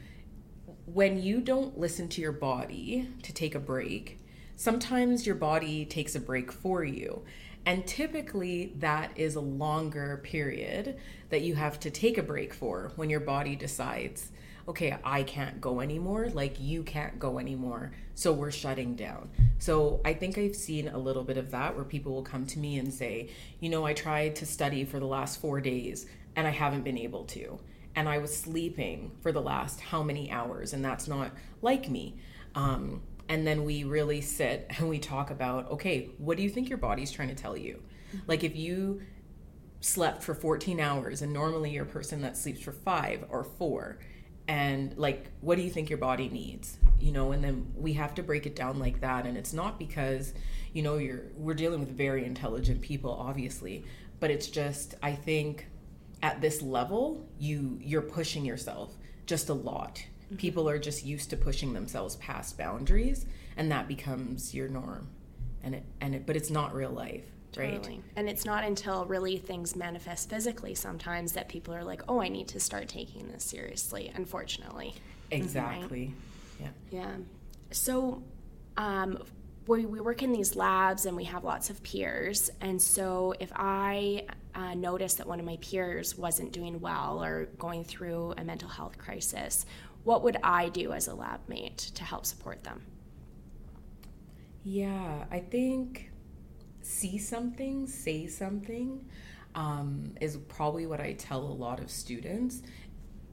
when 0.85 1.21
you 1.21 1.39
don't 1.39 1.77
listen 1.77 2.07
to 2.09 2.21
your 2.21 2.31
body 2.31 3.09
to 3.21 3.31
take 3.31 3.53
a 3.53 3.59
break, 3.59 4.19
sometimes 4.55 5.27
your 5.27 5.35
body 5.35 5.85
takes 5.85 6.15
a 6.15 6.19
break 6.19 6.51
for 6.51 6.83
you. 6.83 7.23
And 7.69 7.85
typically, 7.85 8.73
that 8.79 9.11
is 9.15 9.35
a 9.35 9.41
longer 9.41 10.21
period 10.23 10.97
that 11.29 11.41
you 11.41 11.53
have 11.53 11.79
to 11.81 11.91
take 11.91 12.17
a 12.17 12.23
break 12.23 12.51
for 12.51 12.91
when 12.95 13.11
your 13.11 13.19
body 13.19 13.55
decides, 13.55 14.31
okay, 14.67 14.97
I 15.03 15.21
can't 15.21 15.61
go 15.61 15.79
anymore, 15.79 16.29
like 16.33 16.59
you 16.59 16.81
can't 16.81 17.19
go 17.19 17.38
anymore, 17.38 17.91
so 18.15 18.33
we're 18.33 18.49
shutting 18.49 18.95
down. 18.95 19.29
So 19.59 20.01
I 20.03 20.15
think 20.15 20.39
I've 20.39 20.55
seen 20.55 20.88
a 20.88 20.97
little 20.97 21.23
bit 21.23 21.38
of 21.38 21.51
that 21.51 21.75
where 21.75 21.85
people 21.85 22.11
will 22.11 22.23
come 22.23 22.47
to 22.47 22.57
me 22.57 22.79
and 22.79 22.91
say, 22.91 23.29
you 23.59 23.69
know, 23.69 23.85
I 23.85 23.93
tried 23.93 24.35
to 24.38 24.47
study 24.47 24.83
for 24.83 24.99
the 24.99 25.05
last 25.05 25.39
four 25.39 25.61
days 25.61 26.07
and 26.35 26.47
I 26.47 26.51
haven't 26.51 26.81
been 26.81 26.97
able 26.97 27.25
to. 27.25 27.59
And 27.95 28.09
I 28.09 28.17
was 28.17 28.35
sleeping 28.35 29.11
for 29.21 29.31
the 29.31 29.43
last 29.43 29.79
how 29.79 30.01
many 30.01 30.31
hours, 30.31 30.73
and 30.73 30.83
that's 30.83 31.07
not 31.07 31.33
like 31.61 31.88
me. 31.88 32.15
Um, 32.55 33.03
and 33.29 33.48
then 33.48 33.63
we 33.63 33.86
really 33.86 34.19
sit 34.19 34.69
and 34.77 34.89
we 34.89 35.00
talk 35.00 35.31
about 35.31 35.71
okay, 35.71 36.09
what 36.17 36.36
do 36.36 36.43
you 36.43 36.50
think 36.50 36.67
your 36.67 36.77
body's 36.77 37.12
trying 37.12 37.29
to 37.29 37.36
tell 37.36 37.55
you? 37.55 37.81
Mm-hmm. 38.09 38.25
Like 38.27 38.43
if 38.43 38.55
you 38.55 39.01
slept 39.79 40.21
for 40.24 40.36
14 40.36 40.81
hours 40.81 41.21
and 41.21 41.31
normally 41.31 41.71
you're 41.71 41.86
a 41.86 41.88
person 41.88 42.21
that 42.21 42.36
sleeps 42.36 42.59
for 42.59 42.74
five 42.74 43.24
or 43.29 43.45
four 43.45 44.00
and 44.50 44.98
like 44.98 45.31
what 45.39 45.55
do 45.55 45.62
you 45.62 45.69
think 45.69 45.89
your 45.89 46.00
body 46.00 46.27
needs? 46.27 46.77
You 47.00 47.13
know 47.13 47.31
and 47.31 47.41
then 47.41 47.71
we 47.77 47.93
have 47.93 48.13
to 48.15 48.24
break 48.24 48.45
it 48.45 48.57
down 48.57 48.77
like 48.77 49.00
that 49.00 49.25
and 49.25 49.38
it's 49.38 49.53
not 49.53 49.79
because 49.79 50.33
you 50.74 50.81
know 50.81 50.98
you're 50.98 51.24
we're 51.36 51.53
dealing 51.53 51.79
with 51.79 51.89
very 51.89 52.25
intelligent 52.25 52.81
people 52.81 53.12
obviously 53.12 53.83
but 54.19 54.29
it's 54.29 54.48
just 54.48 54.95
i 55.01 55.13
think 55.13 55.67
at 56.21 56.41
this 56.41 56.62
level 56.62 57.27
you 57.39 57.77
you're 57.81 58.01
pushing 58.01 58.45
yourself 58.45 58.93
just 59.25 59.50
a 59.50 59.53
lot 59.53 60.03
mm-hmm. 60.29 60.38
people 60.38 60.69
are 60.69 60.79
just 60.79 61.05
used 61.05 61.29
to 61.29 61.38
pushing 61.38 61.74
themselves 61.74 62.15
past 62.17 62.57
boundaries 62.57 63.25
and 63.57 63.71
that 63.71 63.88
becomes 63.88 64.53
your 64.53 64.67
norm 64.67 65.07
and 65.63 65.75
it 65.75 65.83
and 66.01 66.15
it 66.15 66.25
but 66.25 66.36
it's 66.36 66.50
not 66.50 66.74
real 66.74 66.91
life 66.91 67.25
Totally. 67.51 67.95
Right. 67.95 68.01
And 68.15 68.29
it's 68.29 68.45
not 68.45 68.63
until 68.63 69.05
really 69.05 69.38
things 69.38 69.75
manifest 69.75 70.29
physically 70.29 70.75
sometimes 70.75 71.33
that 71.33 71.50
people 71.50 71.74
are 71.74 71.83
like, 71.83 72.03
oh, 72.07 72.21
I 72.21 72.27
need 72.27 72.48
to 72.50 72.59
start 72.59 72.88
taking 72.88 73.27
this 73.27 73.43
seriously, 73.43 74.12
unfortunately. 74.13 74.95
Exactly. 75.31 76.13
Right? 76.59 76.71
Yeah. 76.91 77.00
Yeah. 77.00 77.15
So, 77.71 78.24
um, 78.77 79.24
we, 79.67 79.86
we 79.86 80.00
work 80.00 80.24
in 80.24 80.31
these 80.31 80.55
labs 80.55 81.05
and 81.05 81.15
we 81.15 81.25
have 81.25 81.43
lots 81.43 81.69
of 81.69 81.81
peers. 81.83 82.50
And 82.62 82.81
so, 82.81 83.33
if 83.39 83.51
I 83.55 84.25
uh, 84.55 84.74
notice 84.74 85.15
that 85.15 85.27
one 85.27 85.39
of 85.39 85.45
my 85.45 85.57
peers 85.62 86.17
wasn't 86.17 86.51
doing 86.51 86.79
well 86.79 87.24
or 87.24 87.45
going 87.57 87.83
through 87.83 88.33
a 88.38 88.43
mental 88.43 88.69
health 88.69 88.98
crisis, 88.98 89.65
what 90.09 90.23
would 90.23 90.37
I 90.41 90.69
do 90.69 90.91
as 90.91 91.07
a 91.07 91.13
lab 91.13 91.41
mate 91.47 91.77
to 91.93 92.03
help 92.03 92.25
support 92.25 92.63
them? 92.63 92.81
Yeah, 94.63 95.25
I 95.29 95.37
think 95.37 96.09
see 96.81 97.19
something, 97.19 97.85
say 97.85 98.25
something, 98.25 99.05
um, 99.53 100.15
is 100.19 100.35
probably 100.47 100.87
what 100.87 100.99
I 100.99 101.13
tell 101.13 101.41
a 101.41 101.55
lot 101.65 101.79
of 101.79 101.91
students. 101.91 102.63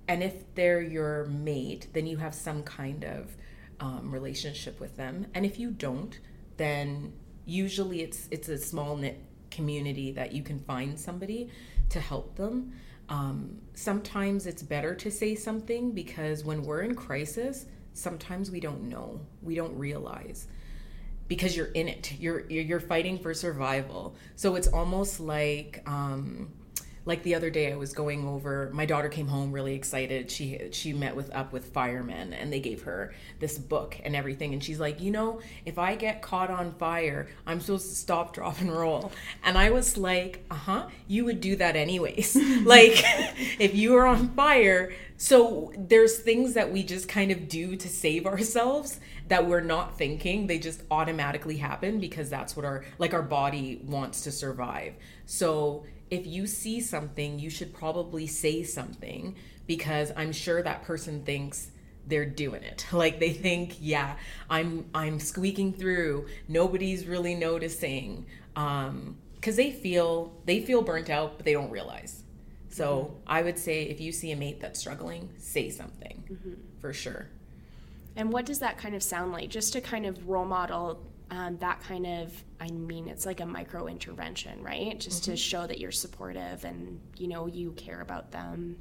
And 0.06 0.22
if 0.22 0.54
they're 0.54 0.82
your 0.82 1.24
mate, 1.24 1.88
then 1.94 2.06
you 2.06 2.18
have 2.18 2.34
some 2.34 2.62
kind 2.62 3.04
of 3.04 3.34
um, 3.80 4.12
relationship 4.12 4.78
with 4.78 4.98
them. 4.98 5.28
And 5.32 5.46
if 5.46 5.58
you 5.58 5.70
don't, 5.70 6.20
then 6.58 7.14
usually 7.46 8.02
it's 8.02 8.28
it's 8.30 8.50
a 8.50 8.58
small 8.58 8.98
knit 8.98 9.18
community 9.50 10.12
that 10.12 10.32
you 10.32 10.42
can 10.42 10.58
find 10.58 11.00
somebody 11.00 11.48
to 11.88 12.00
help 12.00 12.36
them. 12.36 12.74
Um, 13.08 13.58
sometimes 13.74 14.46
it's 14.46 14.62
better 14.62 14.94
to 14.96 15.10
say 15.10 15.34
something 15.34 15.92
because 15.92 16.44
when 16.44 16.62
we're 16.62 16.82
in 16.82 16.94
crisis, 16.94 17.66
sometimes 17.92 18.50
we 18.50 18.60
don't 18.60 18.84
know, 18.84 19.20
we 19.42 19.54
don't 19.54 19.76
realize 19.78 20.48
because 21.28 21.56
you're 21.56 21.66
in 21.66 21.88
it. 21.88 22.12
You're 22.18 22.48
you're 22.50 22.80
fighting 22.80 23.18
for 23.18 23.34
survival. 23.34 24.14
So 24.36 24.54
it's 24.54 24.68
almost 24.68 25.20
like 25.20 25.82
um, 25.86 26.52
like 27.06 27.22
the 27.22 27.36
other 27.36 27.50
day 27.50 27.72
I 27.72 27.76
was 27.76 27.92
going 27.92 28.26
over 28.26 28.68
my 28.72 28.84
daughter 28.84 29.08
came 29.08 29.28
home 29.28 29.52
really 29.52 29.74
excited. 29.74 30.30
She 30.30 30.60
she 30.72 30.92
met 30.92 31.14
with 31.14 31.34
up 31.34 31.52
with 31.52 31.66
firemen 31.72 32.32
and 32.32 32.52
they 32.52 32.60
gave 32.60 32.82
her 32.82 33.14
this 33.38 33.56
book 33.56 33.98
and 34.04 34.14
everything 34.16 34.52
and 34.52 34.62
she's 34.62 34.80
like, 34.80 35.00
"You 35.00 35.12
know, 35.12 35.40
if 35.64 35.78
I 35.78 35.94
get 35.94 36.20
caught 36.20 36.50
on 36.50 36.74
fire, 36.74 37.28
I'm 37.46 37.60
supposed 37.60 37.88
to 37.88 37.94
stop, 37.94 38.34
drop 38.34 38.60
and 38.60 38.70
roll." 38.72 39.12
And 39.44 39.56
I 39.56 39.70
was 39.70 39.96
like, 39.96 40.44
"Uh-huh, 40.50 40.88
you 41.06 41.24
would 41.24 41.40
do 41.40 41.54
that 41.56 41.76
anyways." 41.76 42.36
like 42.64 43.02
if 43.60 43.74
you 43.74 43.92
were 43.92 44.06
on 44.06 44.30
fire, 44.30 44.92
so 45.16 45.72
there's 45.78 46.18
things 46.18 46.54
that 46.54 46.72
we 46.72 46.82
just 46.82 47.08
kind 47.08 47.30
of 47.30 47.48
do 47.48 47.76
to 47.76 47.88
save 47.88 48.26
ourselves 48.26 48.98
that 49.28 49.46
we're 49.46 49.60
not 49.60 49.96
thinking 49.96 50.46
they 50.46 50.58
just 50.58 50.82
automatically 50.90 51.56
happen 51.56 51.98
because 52.00 52.28
that's 52.28 52.56
what 52.56 52.64
our 52.64 52.84
like 52.98 53.14
our 53.14 53.22
body 53.22 53.80
wants 53.84 54.22
to 54.22 54.30
survive 54.30 54.94
so 55.24 55.84
if 56.10 56.26
you 56.26 56.46
see 56.46 56.80
something 56.80 57.38
you 57.38 57.50
should 57.50 57.72
probably 57.74 58.26
say 58.26 58.62
something 58.62 59.34
because 59.66 60.12
i'm 60.16 60.32
sure 60.32 60.62
that 60.62 60.82
person 60.82 61.22
thinks 61.24 61.68
they're 62.06 62.26
doing 62.26 62.62
it 62.62 62.86
like 62.92 63.18
they 63.18 63.32
think 63.32 63.76
yeah 63.80 64.16
i'm 64.48 64.84
i'm 64.94 65.18
squeaking 65.18 65.72
through 65.72 66.26
nobody's 66.48 67.06
really 67.06 67.34
noticing 67.34 68.24
um 68.54 69.16
because 69.34 69.56
they 69.56 69.70
feel 69.70 70.32
they 70.44 70.60
feel 70.60 70.82
burnt 70.82 71.10
out 71.10 71.36
but 71.36 71.44
they 71.44 71.52
don't 71.52 71.70
realize 71.70 72.22
so 72.68 72.96
mm-hmm. 72.96 73.14
i 73.26 73.42
would 73.42 73.58
say 73.58 73.82
if 73.84 74.00
you 74.00 74.12
see 74.12 74.32
a 74.32 74.36
mate 74.36 74.60
that's 74.60 74.78
struggling 74.78 75.28
say 75.38 75.68
something 75.68 76.22
mm-hmm. 76.30 76.54
for 76.80 76.92
sure 76.92 77.28
and 78.16 78.32
what 78.32 78.46
does 78.46 78.60
that 78.60 78.78
kind 78.78 78.94
of 78.94 79.02
sound 79.02 79.32
like? 79.32 79.50
Just 79.50 79.74
to 79.74 79.80
kind 79.82 80.06
of 80.06 80.28
role 80.28 80.46
model 80.46 80.98
um, 81.30 81.56
that 81.58 81.80
kind 81.82 82.06
of, 82.06 82.32
I 82.60 82.68
mean, 82.68 83.08
it's 83.08 83.26
like 83.26 83.40
a 83.40 83.46
micro 83.46 83.86
intervention, 83.86 84.62
right? 84.62 84.98
Just 84.98 85.22
mm-hmm. 85.22 85.32
to 85.32 85.36
show 85.36 85.66
that 85.66 85.78
you're 85.80 85.92
supportive 85.92 86.64
and, 86.64 87.00
you 87.16 87.28
know, 87.28 87.46
you 87.46 87.72
care 87.72 88.00
about 88.00 88.30
them. 88.30 88.76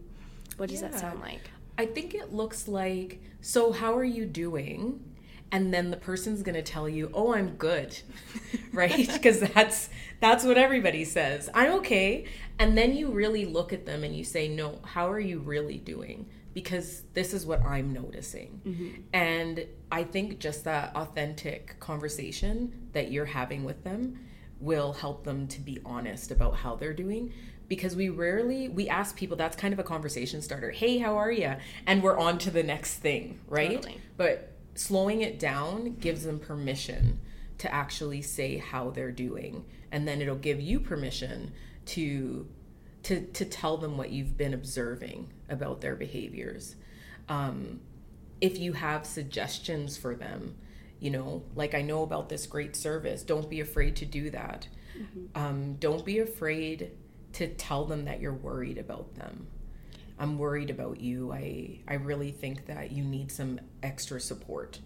What 0.57 0.69
does 0.69 0.81
yeah. 0.81 0.89
that 0.89 0.99
sound 0.99 1.21
like? 1.21 1.49
I 1.77 1.85
think 1.85 2.13
it 2.13 2.31
looks 2.31 2.67
like, 2.67 3.21
so 3.41 3.71
how 3.71 3.97
are 3.97 4.03
you 4.03 4.25
doing? 4.25 5.03
and 5.51 5.73
then 5.73 5.91
the 5.91 5.97
person's 5.97 6.41
going 6.41 6.55
to 6.55 6.61
tell 6.61 6.89
you 6.89 7.09
oh 7.13 7.33
i'm 7.33 7.51
good 7.55 7.97
right 8.73 9.07
because 9.13 9.39
that's 9.39 9.89
that's 10.19 10.43
what 10.43 10.57
everybody 10.57 11.05
says 11.05 11.49
i'm 11.53 11.71
okay 11.73 12.25
and 12.59 12.77
then 12.77 12.95
you 12.95 13.09
really 13.09 13.45
look 13.45 13.71
at 13.71 13.85
them 13.85 14.03
and 14.03 14.15
you 14.15 14.23
say 14.23 14.47
no 14.47 14.79
how 14.83 15.09
are 15.09 15.19
you 15.19 15.39
really 15.39 15.77
doing 15.77 16.25
because 16.55 17.03
this 17.13 17.33
is 17.33 17.45
what 17.45 17.63
I'm 17.63 17.93
noticing. 17.93 18.62
Mm-hmm. 18.65 19.01
And 19.13 19.67
I 19.91 20.03
think 20.05 20.39
just 20.39 20.63
that 20.63 20.95
authentic 20.95 21.79
conversation 21.81 22.88
that 22.93 23.12
you're 23.12 23.25
having 23.25 23.65
with 23.65 23.83
them 23.83 24.17
will 24.62 24.93
help 24.93 25.25
them 25.25 25.47
to 25.50 25.59
be 25.59 25.79
honest 25.85 26.31
about 26.31 26.55
how 26.55 26.75
they're 26.75 26.93
doing 26.93 27.33
because 27.67 27.93
we 27.93 28.07
rarely 28.07 28.69
we 28.69 28.88
ask 28.88 29.17
people 29.17 29.35
that's 29.35 29.57
kind 29.57 29.74
of 29.74 29.79
a 29.79 29.83
conversation 29.83 30.41
starter 30.41 30.71
hey 30.71 30.97
how 30.97 31.17
are 31.17 31.31
you 31.31 31.53
and 31.85 32.01
we're 32.01 32.17
on 32.17 32.38
to 32.38 32.50
the 32.50 32.63
next 32.63 32.95
thing 32.95 33.38
right 33.50 33.81
totally. 33.81 34.00
but 34.15 34.53
slowing 34.75 35.21
it 35.21 35.39
down 35.39 35.95
gives 35.95 36.24
them 36.24 36.39
permission 36.39 37.19
to 37.57 37.74
actually 37.74 38.21
say 38.21 38.57
how 38.57 38.89
they're 38.91 39.12
doing 39.12 39.65
and 39.91 40.07
then 40.07 40.21
it'll 40.21 40.35
give 40.35 40.62
you 40.62 40.79
permission 40.79 41.51
to 41.85 42.47
to 43.03 43.25
to 43.33 43.43
tell 43.43 43.75
them 43.75 43.97
what 43.97 44.09
you've 44.09 44.38
been 44.38 44.53
observing 44.53 45.27
about 45.49 45.81
their 45.81 45.95
behaviors. 45.95 46.75
Um, 47.29 47.81
if 48.41 48.57
you 48.57 48.73
have 48.73 49.05
suggestions 49.05 49.97
for 49.97 50.15
them, 50.15 50.55
you 50.99 51.09
know, 51.09 51.43
like 51.55 51.73
I 51.73 51.81
know 51.81 52.03
about 52.03 52.29
this 52.29 52.45
great 52.45 52.75
service, 52.75 53.23
don't 53.23 53.49
be 53.49 53.59
afraid 53.59 53.95
to 53.97 54.05
do 54.05 54.29
that. 54.31 54.67
Mm-hmm. 54.97 55.25
Um, 55.35 55.75
don't 55.75 56.05
be 56.05 56.19
afraid 56.19 56.91
to 57.33 57.47
tell 57.47 57.85
them 57.85 58.05
that 58.05 58.21
you're 58.21 58.33
worried 58.33 58.77
about 58.77 59.15
them. 59.15 59.47
I'm 60.17 60.37
worried 60.37 60.69
about 60.69 61.01
you. 61.01 61.33
I 61.33 61.81
I 61.87 61.95
really 61.95 62.31
think 62.31 62.67
that 62.67 62.91
you 62.91 63.03
need 63.03 63.31
some 63.31 63.59
extra 63.83 64.21
support. 64.21 64.79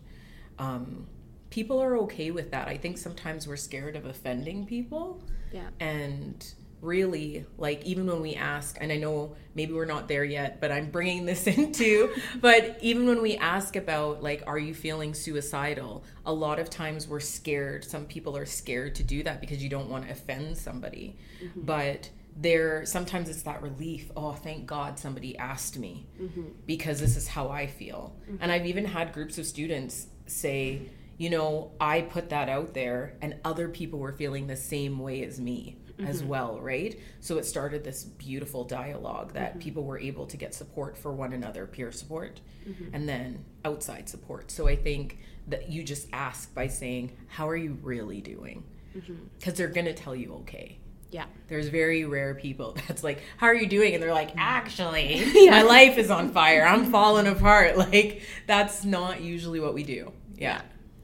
Um, 0.58 1.08
people 1.50 1.80
are 1.80 1.98
okay 2.00 2.32
with 2.32 2.52
that. 2.52 2.68
I 2.68 2.78
think 2.78 2.98
sometimes 2.98 3.48
we're 3.48 3.56
scared 3.56 3.96
of 3.96 4.06
offending 4.06 4.66
people. 4.66 5.24
Yeah. 5.52 5.70
And 5.80 6.46
really 6.82 7.46
like 7.58 7.84
even 7.84 8.08
when 8.08 8.22
we 8.22 8.36
ask 8.36 8.78
and 8.80 8.92
i 8.92 8.98
know 8.98 9.36
maybe 9.56 9.74
we're 9.74 9.86
not 9.86 10.08
there 10.08 10.24
yet 10.24 10.62
but 10.62 10.72
i'm 10.72 10.90
bringing 10.90 11.26
this 11.26 11.48
into 11.58 12.14
but 12.40 12.78
even 12.82 13.08
when 13.08 13.22
we 13.22 13.36
ask 13.38 13.76
about 13.76 14.24
like 14.24 14.44
are 14.48 14.60
you 14.60 14.74
feeling 14.74 15.14
suicidal 15.14 16.04
a 16.26 16.34
lot 16.34 16.60
of 16.60 16.70
times 16.70 17.08
we're 17.08 17.20
scared 17.20 17.84
some 17.84 18.06
people 18.06 18.36
are 18.38 18.46
scared 18.46 18.96
to 18.96 19.04
do 19.04 19.24
that 19.24 19.42
because 19.42 19.62
you 19.62 19.70
don't 19.70 19.90
want 19.90 20.06
to 20.06 20.12
offend 20.12 20.58
somebody 20.58 21.18
mm-hmm. 21.44 21.62
but 21.62 22.10
there 22.38 22.86
sometimes 22.86 23.28
it's 23.28 23.42
that 23.42 23.62
relief 23.62 24.10
oh 24.16 24.32
thank 24.32 24.66
god 24.66 24.98
somebody 24.98 25.38
asked 25.38 25.78
me 25.78 26.08
mm-hmm. 26.22 26.44
because 26.66 27.00
this 27.00 27.18
is 27.18 27.28
how 27.28 27.50
i 27.50 27.68
feel 27.68 28.16
mm-hmm. 28.24 28.38
and 28.40 28.52
i've 28.52 28.66
even 28.66 28.86
had 28.86 29.12
groups 29.12 29.38
of 29.38 29.46
students 29.46 30.08
say 30.28 30.82
you 31.20 31.30
know 31.30 31.72
i 31.80 32.02
put 32.02 32.30
that 32.30 32.50
out 32.50 32.74
there 32.74 33.16
and 33.22 33.36
other 33.46 33.70
people 33.70 34.00
were 34.00 34.14
feeling 34.14 34.48
the 34.48 34.58
same 34.58 34.98
way 34.98 35.24
as 35.24 35.40
me 35.40 35.78
mm-hmm. 36.00 36.10
as 36.10 36.24
well, 36.24 36.60
right? 36.60 37.00
So 37.20 37.38
it 37.38 37.46
started 37.46 37.84
this 37.84 38.04
beautiful 38.04 38.64
dialogue 38.64 39.34
that 39.34 39.52
mm-hmm. 39.52 39.60
people 39.60 39.84
were 39.84 40.00
able 40.00 40.26
to 40.28 40.38
get 40.38 40.54
support 40.54 40.98
for 40.98 41.12
one 41.12 41.34
another, 41.34 41.66
peer 41.66 41.92
support, 41.92 42.40
mm-hmm. 42.68 42.96
and 42.96 43.08
then 43.08 43.44
outside 43.66 44.10
support. 44.10 44.52
So 44.52 44.68
I 44.68 44.76
think 44.76 45.20
that 45.48 45.70
you 45.70 45.84
just 45.84 46.08
ask 46.14 46.54
by 46.54 46.68
saying, 46.68 47.18
How 47.28 47.48
are 47.50 47.58
you 47.58 47.78
really 47.84 48.22
doing? 48.22 48.64
Because 48.94 49.10
mm-hmm. 49.10 49.52
they're 49.54 49.68
going 49.68 49.86
to 49.86 49.94
tell 49.94 50.16
you 50.16 50.34
okay. 50.42 50.80
Yeah. 51.12 51.26
There's 51.48 51.70
very 51.70 52.06
rare 52.06 52.36
people 52.36 52.78
that's 52.88 53.04
like, 53.04 53.22
How 53.38 53.48
are 53.48 53.56
you 53.56 53.68
doing? 53.68 53.94
And 53.94 54.02
they're 54.02 54.14
like, 54.14 54.32
Actually, 54.38 55.24
yeah. 55.46 55.52
my 55.52 55.62
life 55.64 55.98
is 55.98 56.10
on 56.10 56.32
fire. 56.32 56.66
I'm 56.66 56.92
falling 56.92 57.28
apart. 57.28 57.78
Like, 57.80 58.24
that's 58.46 58.84
not 58.84 59.22
usually 59.22 59.60
what 59.60 59.74
we 59.74 59.84
do. 59.84 60.12
Yeah. 60.36 60.58
yeah 60.58 60.62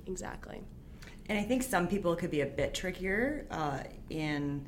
exactly. 0.08 0.62
And 1.28 1.40
I 1.40 1.44
think 1.44 1.64
some 1.64 1.88
people 1.88 2.16
could 2.16 2.32
be 2.32 2.42
a 2.42 2.46
bit 2.46 2.74
trickier 2.74 3.48
uh, 3.50 3.80
in 4.10 4.66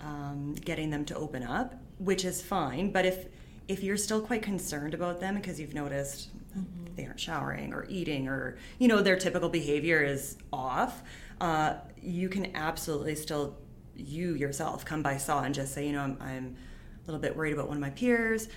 um, 0.00 0.54
getting 0.54 0.90
them 0.90 1.04
to 1.06 1.16
open 1.16 1.42
up, 1.42 1.74
which 1.98 2.24
is 2.24 2.42
fine. 2.42 2.92
But 2.92 3.06
if 3.06 3.26
if 3.68 3.82
you're 3.82 3.96
still 3.96 4.20
quite 4.20 4.42
concerned 4.42 4.94
about 4.94 5.20
them 5.20 5.34
because 5.34 5.58
you've 5.58 5.74
noticed 5.74 6.28
mm-hmm. 6.56 6.94
they 6.94 7.04
aren't 7.04 7.18
showering 7.18 7.74
or 7.74 7.84
eating 7.88 8.28
or 8.28 8.58
you 8.78 8.86
know 8.86 9.02
their 9.02 9.16
typical 9.16 9.48
behavior 9.48 10.02
is 10.02 10.36
off, 10.52 11.02
uh, 11.40 11.74
you 12.00 12.28
can 12.28 12.54
absolutely 12.54 13.16
still 13.16 13.56
you 13.96 14.34
yourself 14.34 14.84
come 14.84 15.02
by 15.02 15.16
SAW 15.16 15.42
and 15.42 15.54
just 15.54 15.74
say, 15.74 15.86
you 15.86 15.92
know, 15.92 16.02
I'm, 16.02 16.18
I'm 16.20 16.56
a 17.02 17.06
little 17.06 17.20
bit 17.20 17.34
worried 17.34 17.54
about 17.54 17.68
one 17.68 17.78
of 17.78 17.80
my 17.80 17.90
peers 17.90 18.48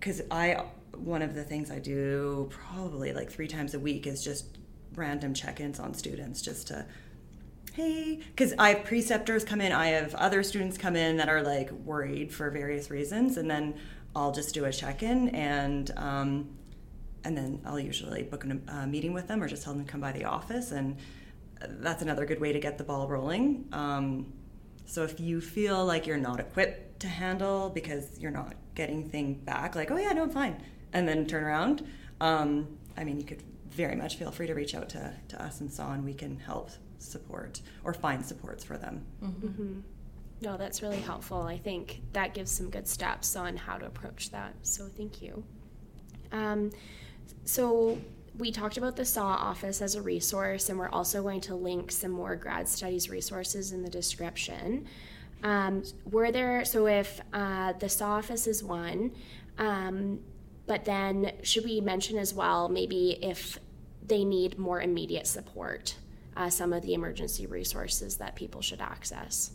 because 0.00 0.22
I 0.30 0.64
one 0.96 1.22
of 1.22 1.34
the 1.34 1.44
things 1.44 1.70
I 1.70 1.78
do 1.78 2.48
probably 2.50 3.12
like 3.12 3.30
three 3.30 3.48
times 3.48 3.74
a 3.74 3.78
week 3.78 4.06
is 4.06 4.24
just 4.24 4.58
random 4.94 5.34
check-ins 5.34 5.78
on 5.78 5.94
students 5.94 6.40
just 6.40 6.68
to 6.68 6.86
hey 7.74 8.20
because 8.34 8.54
i 8.58 8.70
have 8.70 8.84
preceptors 8.84 9.44
come 9.44 9.60
in 9.60 9.72
i 9.72 9.88
have 9.88 10.14
other 10.14 10.42
students 10.42 10.78
come 10.78 10.96
in 10.96 11.16
that 11.16 11.28
are 11.28 11.42
like 11.42 11.70
worried 11.70 12.32
for 12.32 12.50
various 12.50 12.90
reasons 12.90 13.36
and 13.36 13.50
then 13.50 13.74
i'll 14.14 14.32
just 14.32 14.54
do 14.54 14.64
a 14.64 14.72
check-in 14.72 15.28
and 15.30 15.92
um, 15.96 16.48
and 17.24 17.36
then 17.36 17.60
i'll 17.66 17.80
usually 17.80 18.22
book 18.22 18.44
a 18.44 18.58
uh, 18.74 18.86
meeting 18.86 19.12
with 19.12 19.28
them 19.28 19.42
or 19.42 19.48
just 19.48 19.64
tell 19.64 19.74
them 19.74 19.84
to 19.84 19.90
come 19.90 20.00
by 20.00 20.12
the 20.12 20.24
office 20.24 20.72
and 20.72 20.96
that's 21.60 22.02
another 22.02 22.24
good 22.26 22.40
way 22.40 22.52
to 22.52 22.58
get 22.58 22.78
the 22.78 22.84
ball 22.84 23.08
rolling. 23.08 23.66
Um, 23.72 24.32
so 24.84 25.02
if 25.02 25.18
you 25.18 25.40
feel 25.40 25.84
like 25.84 26.06
you're 26.06 26.16
not 26.16 26.40
equipped 26.40 27.00
to 27.00 27.08
handle 27.08 27.70
because 27.70 28.18
you're 28.18 28.30
not 28.30 28.54
getting 28.74 29.08
thing 29.08 29.34
back 29.34 29.74
like 29.74 29.90
oh 29.90 29.96
yeah 29.96 30.12
no 30.12 30.22
i'm 30.22 30.30
fine 30.30 30.62
and 30.92 31.06
then 31.06 31.26
turn 31.26 31.44
around 31.44 31.86
um, 32.20 32.66
i 32.96 33.04
mean 33.04 33.18
you 33.18 33.24
could 33.24 33.42
very 33.76 33.94
much 33.94 34.16
feel 34.16 34.30
free 34.30 34.46
to 34.46 34.54
reach 34.54 34.74
out 34.74 34.88
to, 34.88 35.12
to 35.28 35.42
us 35.42 35.60
and 35.60 35.70
SAW 35.70 35.92
and 35.92 36.04
we 36.04 36.14
can 36.14 36.38
help 36.38 36.70
support 36.98 37.60
or 37.84 37.92
find 37.92 38.24
supports 38.24 38.64
for 38.64 38.76
them. 38.76 39.04
Mm-hmm. 39.22 39.46
mm-hmm. 39.46 39.80
No, 40.42 40.58
that's 40.58 40.82
really 40.82 41.00
helpful. 41.00 41.40
I 41.42 41.56
think 41.56 42.02
that 42.12 42.34
gives 42.34 42.50
some 42.50 42.68
good 42.68 42.86
steps 42.86 43.36
on 43.36 43.56
how 43.56 43.78
to 43.78 43.86
approach 43.86 44.30
that. 44.32 44.54
So 44.60 44.86
thank 44.86 45.22
you. 45.22 45.42
Um, 46.30 46.72
so 47.44 47.96
we 48.36 48.52
talked 48.52 48.76
about 48.76 48.96
the 48.96 49.04
SAW 49.06 49.22
office 49.24 49.80
as 49.80 49.94
a 49.94 50.02
resource, 50.02 50.68
and 50.68 50.78
we're 50.78 50.90
also 50.90 51.22
going 51.22 51.40
to 51.42 51.54
link 51.54 51.90
some 51.90 52.10
more 52.10 52.36
grad 52.36 52.68
studies 52.68 53.08
resources 53.08 53.72
in 53.72 53.82
the 53.82 53.88
description. 53.88 54.86
Um, 55.42 55.82
were 56.04 56.30
there, 56.30 56.66
so 56.66 56.86
if 56.86 57.18
uh, 57.32 57.72
the 57.72 57.88
SAW 57.88 58.10
office 58.10 58.46
is 58.46 58.62
one, 58.62 59.12
um, 59.56 60.20
but 60.66 60.84
then 60.84 61.32
should 61.42 61.64
we 61.64 61.80
mention 61.80 62.18
as 62.18 62.34
well 62.34 62.68
maybe 62.68 63.18
if 63.22 63.58
they 64.08 64.24
need 64.24 64.58
more 64.58 64.80
immediate 64.80 65.26
support, 65.26 65.96
uh, 66.36 66.50
some 66.50 66.72
of 66.72 66.82
the 66.82 66.94
emergency 66.94 67.46
resources 67.46 68.16
that 68.16 68.34
people 68.34 68.60
should 68.60 68.80
access. 68.80 69.52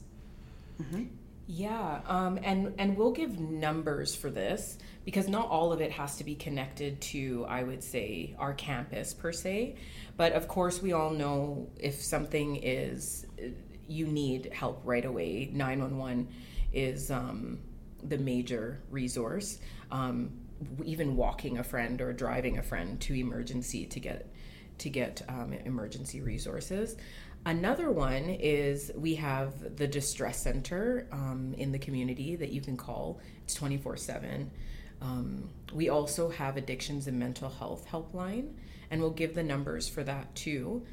Mm-hmm. 0.81 1.03
Yeah, 1.47 1.99
um, 2.07 2.39
and 2.43 2.73
and 2.77 2.95
we'll 2.95 3.11
give 3.11 3.39
numbers 3.39 4.15
for 4.15 4.29
this 4.29 4.77
because 5.03 5.27
not 5.27 5.49
all 5.49 5.73
of 5.73 5.81
it 5.81 5.91
has 5.91 6.17
to 6.17 6.23
be 6.23 6.35
connected 6.35 7.01
to, 7.01 7.45
I 7.49 7.63
would 7.63 7.83
say, 7.83 8.35
our 8.39 8.53
campus 8.53 9.13
per 9.13 9.33
se. 9.33 9.75
But 10.15 10.33
of 10.33 10.47
course, 10.47 10.81
we 10.81 10.93
all 10.93 11.09
know 11.09 11.67
if 11.77 11.95
something 11.95 12.57
is 12.57 13.25
you 13.87 14.07
need 14.07 14.53
help 14.53 14.81
right 14.85 15.03
away. 15.03 15.49
Nine 15.51 15.81
one 15.81 15.97
one 15.97 16.27
is 16.71 17.11
um, 17.11 17.59
the 18.03 18.17
major 18.17 18.79
resource. 18.89 19.59
Um, 19.91 20.31
even 20.85 21.17
walking 21.17 21.57
a 21.57 21.63
friend 21.63 21.99
or 22.01 22.13
driving 22.13 22.59
a 22.59 22.63
friend 22.63 22.99
to 23.01 23.13
emergency 23.13 23.85
to 23.87 23.99
get 23.99 24.30
to 24.81 24.89
get 24.89 25.21
um, 25.29 25.53
emergency 25.65 26.21
resources. 26.21 26.97
Another 27.45 27.91
one 27.91 28.25
is 28.39 28.91
we 28.95 29.15
have 29.15 29.77
the 29.77 29.87
distress 29.87 30.43
center 30.43 31.07
um, 31.11 31.55
in 31.57 31.71
the 31.71 31.79
community 31.79 32.35
that 32.35 32.49
you 32.49 32.61
can 32.61 32.77
call. 32.77 33.19
It's 33.43 33.55
24 33.55 33.93
um, 33.93 33.97
7. 33.97 34.51
We 35.73 35.89
also 35.89 36.29
have 36.29 36.57
addictions 36.57 37.07
and 37.07 37.17
mental 37.17 37.49
health 37.49 37.87
helpline, 37.89 38.53
and 38.91 39.01
we'll 39.01 39.09
give 39.11 39.33
the 39.33 39.43
numbers 39.43 39.89
for 39.89 40.03
that 40.03 40.33
too. 40.35 40.85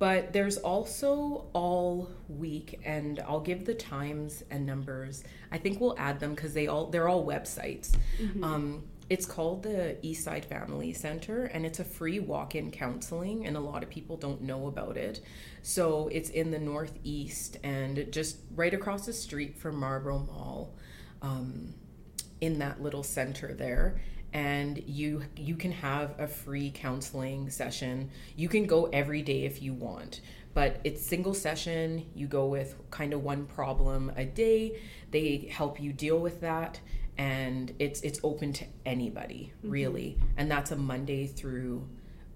But 0.00 0.32
there's 0.32 0.56
also 0.56 1.44
all 1.52 2.08
week, 2.26 2.80
and 2.86 3.20
I'll 3.20 3.40
give 3.40 3.66
the 3.66 3.74
times 3.74 4.42
and 4.50 4.64
numbers. 4.64 5.24
I 5.52 5.58
think 5.58 5.78
we'll 5.78 5.98
add 5.98 6.20
them 6.20 6.34
because 6.34 6.54
they 6.54 6.68
all 6.68 6.86
they're 6.86 7.06
all 7.06 7.24
websites. 7.24 7.94
Mm-hmm. 8.18 8.42
Um, 8.42 8.84
it's 9.10 9.26
called 9.26 9.64
the 9.64 9.96
Eastside 10.04 10.44
Family 10.44 10.92
Center 10.92 11.46
and 11.46 11.66
it's 11.66 11.80
a 11.80 11.84
free 11.84 12.20
walk 12.20 12.54
in 12.54 12.70
counseling, 12.70 13.44
and 13.44 13.56
a 13.56 13.60
lot 13.60 13.82
of 13.82 13.90
people 13.90 14.16
don't 14.16 14.40
know 14.40 14.68
about 14.68 14.96
it. 14.96 15.20
So 15.62 16.08
it's 16.12 16.30
in 16.30 16.52
the 16.52 16.60
Northeast 16.60 17.58
and 17.64 18.06
just 18.12 18.38
right 18.54 18.72
across 18.72 19.06
the 19.06 19.12
street 19.12 19.58
from 19.58 19.76
Marlborough 19.80 20.20
Mall 20.20 20.76
um, 21.22 21.74
in 22.40 22.60
that 22.60 22.80
little 22.80 23.02
center 23.02 23.52
there 23.52 24.00
and 24.32 24.80
you 24.86 25.24
you 25.36 25.56
can 25.56 25.72
have 25.72 26.14
a 26.20 26.28
free 26.28 26.70
counseling 26.72 27.50
session. 27.50 28.10
You 28.36 28.48
can 28.48 28.66
go 28.66 28.84
every 28.92 29.22
day 29.22 29.42
if 29.42 29.60
you 29.60 29.74
want, 29.74 30.20
but 30.54 30.80
it's 30.84 31.04
single 31.04 31.34
session. 31.34 32.06
You 32.14 32.28
go 32.28 32.46
with 32.46 32.76
kind 32.92 33.12
of 33.12 33.24
one 33.24 33.46
problem 33.46 34.12
a 34.16 34.24
day. 34.24 34.78
They 35.10 35.50
help 35.52 35.80
you 35.80 35.92
deal 35.92 36.20
with 36.20 36.42
that 36.42 36.78
and 37.20 37.74
it's 37.78 38.00
it's 38.00 38.18
open 38.24 38.50
to 38.54 38.64
anybody 38.86 39.52
mm-hmm. 39.58 39.70
really. 39.70 40.18
And 40.38 40.50
that's 40.50 40.70
a 40.70 40.76
monday 40.76 41.26
through 41.26 41.86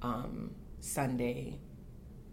um, 0.03 0.55
sunday 0.81 1.59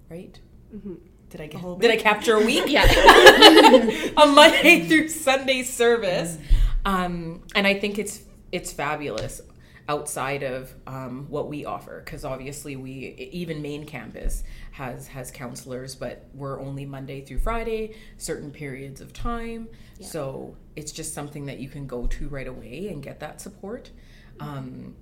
right? 0.09 0.37
Mm-hmm. 0.75 0.95
did 1.29 1.41
i 1.41 1.47
get, 1.47 1.79
did 1.79 1.91
i 1.91 1.95
capture 1.95 2.35
a 2.35 2.45
week? 2.45 2.65
Yeah. 2.67 2.83
A 4.17 4.27
monday 4.27 4.85
through 4.87 5.07
sunday 5.07 5.63
service. 5.63 6.35
Mm-hmm. 6.35 6.93
um, 6.93 7.43
and 7.55 7.65
i 7.65 7.73
think 7.73 7.97
it's 7.97 8.21
it's 8.51 8.73
fabulous 8.73 9.41
outside 9.87 10.43
of 10.43 10.73
um, 10.87 11.25
what 11.29 11.47
we 11.47 11.65
offer. 11.65 12.01
Because 12.03 12.23
obviously 12.25 12.75
we 12.75 13.29
even 13.31 13.61
main 13.61 13.85
campus 13.85 14.43
has 14.71 15.07
has 15.07 15.31
counselors 15.31 15.95
but 15.95 16.25
we're 16.33 16.59
only 16.61 16.85
monday 16.85 17.19
through 17.19 17.39
friday 17.39 17.93
certain 18.17 18.51
periods 18.51 19.01
of 19.01 19.13
time. 19.13 19.67
Yeah. 19.97 20.07
so 20.07 20.55
it's 20.75 20.91
just 20.91 21.13
something 21.13 21.45
that 21.47 21.59
you 21.59 21.69
can 21.69 21.87
go 21.87 22.07
to 22.07 22.27
right 22.29 22.47
away 22.47 22.87
and 22.87 23.03
get 23.03 23.19
that 23.19 23.41
support. 23.41 23.91
Um, 24.39 24.95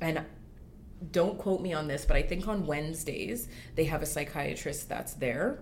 and 0.00 0.24
don't 1.10 1.38
quote 1.38 1.60
me 1.60 1.72
on 1.72 1.88
this 1.88 2.04
but 2.04 2.16
i 2.16 2.22
think 2.22 2.46
on 2.46 2.64
wednesdays 2.66 3.48
they 3.74 3.84
have 3.84 4.02
a 4.02 4.06
psychiatrist 4.06 4.88
that's 4.88 5.14
there 5.14 5.60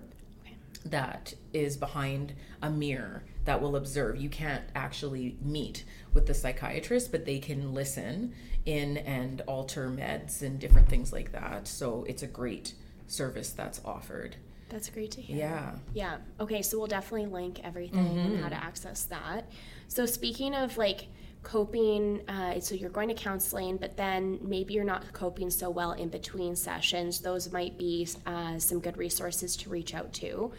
that 0.85 1.35
is 1.53 1.77
behind 1.77 2.35
a 2.63 2.71
mirror 2.71 3.25
that 3.45 3.61
will 3.61 3.77
observe. 3.77 4.17
You 4.17 4.29
can't 4.29 4.65
actually 4.75 5.37
meet 5.43 5.85
with 6.13 6.27
the 6.27 6.35
psychiatrist, 6.35 7.11
but 7.11 7.25
they 7.25 7.39
can 7.39 7.75
listen 7.75 8.35
in 8.67 8.99
and 8.99 9.41
alter 9.43 9.89
meds 9.89 10.43
and 10.43 10.59
different 10.59 10.89
things 10.89 11.13
like 11.13 11.33
that. 11.33 11.67
So 11.67 12.05
it's 12.09 12.23
a 12.23 12.27
great 12.27 12.75
service 13.07 13.51
that's 13.51 13.81
offered. 13.85 14.37
That's 14.69 14.89
great 14.89 15.11
to 15.13 15.21
hear. 15.21 15.37
Yeah. 15.37 15.73
Yeah. 15.95 16.17
Okay, 16.39 16.63
so 16.63 16.79
we'll 16.79 16.87
definitely 16.87 17.27
link 17.27 17.61
everything 17.65 18.05
mm-hmm. 18.05 18.35
and 18.35 18.43
how 18.43 18.49
to 18.49 18.63
access 18.63 19.05
that. 19.05 19.51
So 19.89 20.07
speaking 20.07 20.55
of 20.55 20.77
like 20.79 21.09
coping, 21.43 22.21
uh, 22.29 22.61
so 22.61 22.75
you're 22.75 22.91
going 22.91 23.09
to 23.09 23.15
counseling, 23.15 23.77
but 23.77 23.97
then 23.97 24.39
maybe 24.43 24.75
you're 24.75 24.85
not 24.85 25.13
coping 25.13 25.51
so 25.51 25.71
well 25.71 25.93
in 25.93 26.09
between 26.09 26.55
sessions. 26.55 27.21
Those 27.21 27.51
might 27.53 27.79
be 27.79 28.07
uh, 28.27 28.59
some 28.59 28.81
good 28.81 28.97
resources 28.97 29.57
to 29.57 29.71
reach 29.71 29.95
out 29.95 30.13
to. 30.15 30.53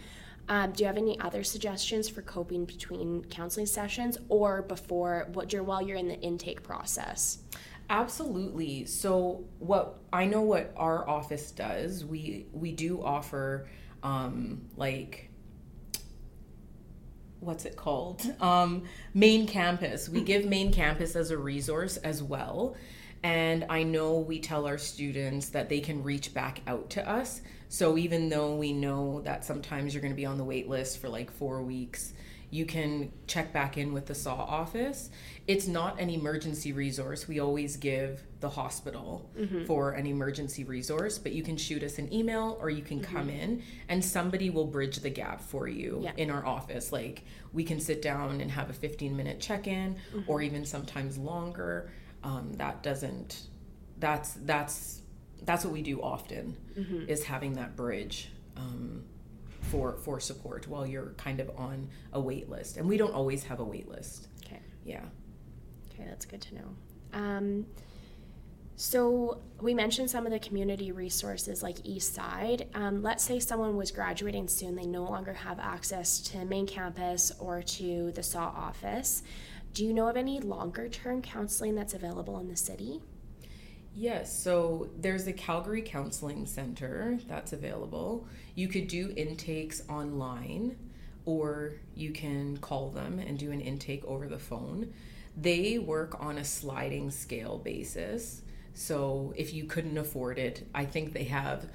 Um, 0.50 0.72
do 0.72 0.84
you 0.84 0.88
have 0.88 0.98
any 0.98 1.20
other 1.20 1.44
suggestions 1.44 2.10
for 2.10 2.22
coping 2.24 2.65
between 2.65 3.24
counseling 3.26 3.67
sessions 3.67 4.17
or 4.28 4.63
before 4.63 5.30
what 5.34 5.54
you're 5.54 5.63
while 5.63 5.82
you're 5.82 5.98
in 5.98 6.08
the 6.08 6.20
intake 6.20 6.63
process? 6.63 7.39
Absolutely. 7.89 8.86
So 8.86 9.46
what 9.60 10.00
I 10.12 10.26
know 10.26 10.41
what 10.41 10.74
our 10.76 11.08
office 11.08 11.52
does, 11.52 12.04
we 12.06 12.48
we 12.52 12.72
do 12.72 13.04
offer 13.04 13.67
um, 14.04 14.62
like 14.76 15.31
what's 17.42 17.66
it 17.66 17.76
called? 17.76 18.22
Um, 18.40 18.84
main 19.14 19.48
campus. 19.48 20.08
We 20.08 20.22
give 20.22 20.46
main 20.46 20.72
campus 20.72 21.16
as 21.16 21.32
a 21.32 21.38
resource 21.38 21.98
as 21.98 22.24
well. 22.24 22.76
And 23.24 23.66
I 23.70 23.84
know 23.84 24.20
we 24.20 24.40
tell 24.40 24.66
our 24.66 24.78
students 24.78 25.50
that 25.50 25.70
they 25.70 25.80
can 25.80 26.04
reach 26.04 26.34
back 26.34 26.62
out 26.66 26.90
to 26.92 27.08
us. 27.08 27.42
So 27.70 27.98
even 27.98 28.30
though 28.30 28.56
we 28.56 28.74
know 28.74 29.22
that 29.22 29.46
sometimes 29.46 29.94
you're 29.94 30.02
going 30.02 30.14
to 30.14 30.18
be 30.18 30.26
on 30.26 30.38
the 30.38 30.44
wait 30.44 30.70
list 30.70 31.00
for 31.00 31.10
like 31.10 31.32
four 31.32 31.62
weeks, 31.62 32.14
you 32.52 32.66
can 32.66 33.12
check 33.28 33.54
back 33.54 33.78
in 33.78 33.94
with 33.94 34.06
the 34.08 34.14
SAW 34.14 34.36
office. 34.36 35.10
It's 35.48 35.68
not 35.68 36.00
an 36.02 36.10
emergency 36.10 36.74
resource. 36.74 37.26
We 37.26 37.40
always 37.40 37.78
give 37.78 38.24
the 38.42 38.50
hospital 38.50 39.30
mm-hmm. 39.40 39.64
for 39.64 39.92
an 39.92 40.06
emergency 40.06 40.66
resource, 40.66 41.18
but 41.18 41.32
you 41.32 41.44
can 41.44 41.56
shoot 41.56 41.82
us 41.82 41.98
an 41.98 42.14
email 42.14 42.58
or 42.60 42.70
you 42.70 42.84
can 42.84 43.00
mm-hmm. 43.00 43.16
come 43.16 43.30
in 43.30 43.64
and 43.88 44.04
somebody 44.04 44.50
will 44.50 44.68
bridge 44.68 44.98
the 44.98 45.10
gap 45.10 45.40
for 45.40 45.70
you 45.70 46.02
yeah. 46.04 46.12
in 46.18 46.30
our 46.30 46.46
office. 46.46 46.92
Like 46.92 47.24
we 47.54 47.64
can 47.64 47.80
sit 47.80 48.02
down 48.02 48.42
and 48.42 48.52
have 48.52 48.70
a 48.70 48.74
15 48.74 49.16
minute 49.16 49.40
check 49.40 49.66
in 49.66 49.96
mm-hmm. 50.14 50.30
or 50.30 50.42
even 50.42 50.66
sometimes 50.66 51.18
longer. 51.18 51.90
Um, 52.22 52.52
that 52.58 52.84
doesn't, 52.84 53.44
that's, 53.98 54.34
that's, 54.34 55.02
that's 55.44 55.64
what 55.64 55.74
we 55.74 55.82
do 55.82 56.02
often 56.02 56.58
mm-hmm. 56.78 57.10
is 57.10 57.24
having 57.24 57.54
that 57.54 57.78
bridge. 57.78 58.30
Um, 58.58 59.06
for 59.62 59.97
for 59.97 60.19
support 60.19 60.67
while 60.67 60.86
you're 60.86 61.13
kind 61.17 61.39
of 61.39 61.50
on 61.58 61.88
a 62.13 62.19
wait 62.19 62.50
list 62.50 62.78
and 62.78 62.88
we 62.88 62.97
don't 62.97 63.13
always 63.13 63.43
have 63.43 63.60
a 63.60 63.63
wait 63.63 63.88
list 63.89 64.28
okay 64.43 64.60
yeah 64.84 65.02
okay 65.93 66.06
that's 66.08 66.26
good 66.26 66.41
to 66.41 66.56
know 66.56 66.76
Um, 67.13 67.65
so 68.76 69.39
we 69.62 69.74
mentioned 69.76 70.10
some 70.10 70.26
of 70.26 70.32
the 70.32 70.39
community 70.39 70.91
resources 70.91 71.62
like 71.62 71.78
East 71.84 72.15
Side. 72.15 72.67
Um, 72.74 73.04
let's 73.04 73.24
say 73.24 73.39
someone 73.39 73.76
was 73.78 73.91
graduating 73.91 74.47
soon, 74.47 74.76
they 74.76 74.88
no 74.88 75.04
longer 75.04 75.34
have 75.34 75.60
access 75.60 76.19
to 76.32 76.45
main 76.45 76.65
campus 76.65 77.32
or 77.39 77.62
to 77.62 78.12
the 78.13 78.24
SAW 78.24 78.39
office. 78.56 79.21
Do 79.74 79.86
you 79.86 79.93
know 79.93 80.08
of 80.08 80.17
any 80.17 80.39
longer 80.39 80.89
term 80.89 81.21
counseling 81.21 81.76
that's 81.76 81.93
available 81.93 82.39
in 82.39 82.47
the 82.47 82.56
city? 82.56 83.02
Yes, 83.94 84.42
so 84.42 84.90
there's 84.98 85.28
a 85.28 85.34
Calgary 85.34 85.82
Counseling 85.82 86.46
Center 86.46 87.20
that's 87.28 87.52
available. 87.52 88.26
You 88.56 88.68
could 88.68 88.88
do 88.88 89.14
intakes 89.18 89.84
online 89.90 90.78
or 91.26 91.74
you 91.94 92.12
can 92.12 92.58
call 92.58 92.90
them 92.90 93.20
and 93.20 93.38
do 93.38 93.52
an 93.52 93.62
intake 93.62 94.04
over 94.06 94.28
the 94.28 94.40
phone. 94.40 94.94
They 95.36 95.78
work 95.78 96.16
on 96.20 96.38
a 96.38 96.44
sliding 96.44 97.12
scale 97.12 97.58
basis. 97.58 98.42
So 98.74 99.34
if 99.36 99.54
you 99.54 99.66
couldn't 99.66 99.98
afford 99.98 100.40
it, 100.40 100.68
I 100.74 100.86
think 100.86 101.14
they 101.14 101.26
have 101.26 101.66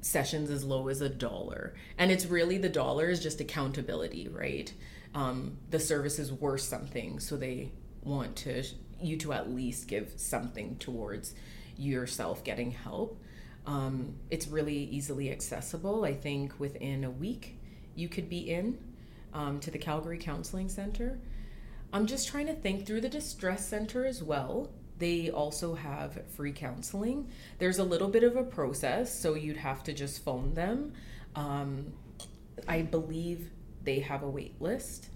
sessions 0.00 0.50
as 0.50 0.64
low 0.64 0.88
as 0.88 1.00
a 1.00 1.08
dollar. 1.08 1.74
And 1.98 2.10
it's 2.10 2.26
really 2.26 2.58
the 2.58 2.68
dollar 2.68 3.10
is 3.10 3.22
just 3.22 3.40
accountability, 3.40 4.28
right? 4.28 4.72
Um, 5.14 5.56
the 5.70 5.80
service 5.80 6.18
is 6.18 6.32
worth 6.32 6.62
something, 6.62 7.20
so 7.20 7.36
they 7.36 7.72
want 8.02 8.36
to 8.36 8.64
you 9.02 9.16
to 9.16 9.32
at 9.32 9.50
least 9.50 9.88
give 9.88 10.12
something 10.16 10.76
towards 10.76 11.34
yourself 11.80 12.44
getting 12.44 12.70
help. 12.70 13.20
Um, 13.66 14.14
it's 14.30 14.48
really 14.48 14.84
easily 14.84 15.30
accessible. 15.30 16.04
I 16.04 16.14
think 16.14 16.58
within 16.58 17.04
a 17.04 17.10
week 17.10 17.58
you 17.94 18.08
could 18.08 18.28
be 18.28 18.50
in 18.50 18.78
um, 19.32 19.60
to 19.60 19.70
the 19.70 19.78
Calgary 19.78 20.18
Counseling 20.18 20.68
Center. 20.68 21.18
I'm 21.92 22.06
just 22.06 22.28
trying 22.28 22.46
to 22.46 22.54
think 22.54 22.86
through 22.86 23.00
the 23.00 23.08
Distress 23.08 23.66
Center 23.66 24.04
as 24.04 24.22
well. 24.22 24.70
They 24.98 25.30
also 25.30 25.74
have 25.74 26.22
free 26.28 26.52
counseling. 26.52 27.28
There's 27.58 27.78
a 27.78 27.84
little 27.84 28.08
bit 28.08 28.22
of 28.22 28.36
a 28.36 28.44
process, 28.44 29.18
so 29.18 29.34
you'd 29.34 29.56
have 29.56 29.82
to 29.84 29.92
just 29.92 30.22
phone 30.22 30.54
them. 30.54 30.92
Um, 31.34 31.92
I 32.68 32.82
believe 32.82 33.50
they 33.82 34.00
have 34.00 34.22
a 34.22 34.28
wait 34.28 34.60
list, 34.60 35.08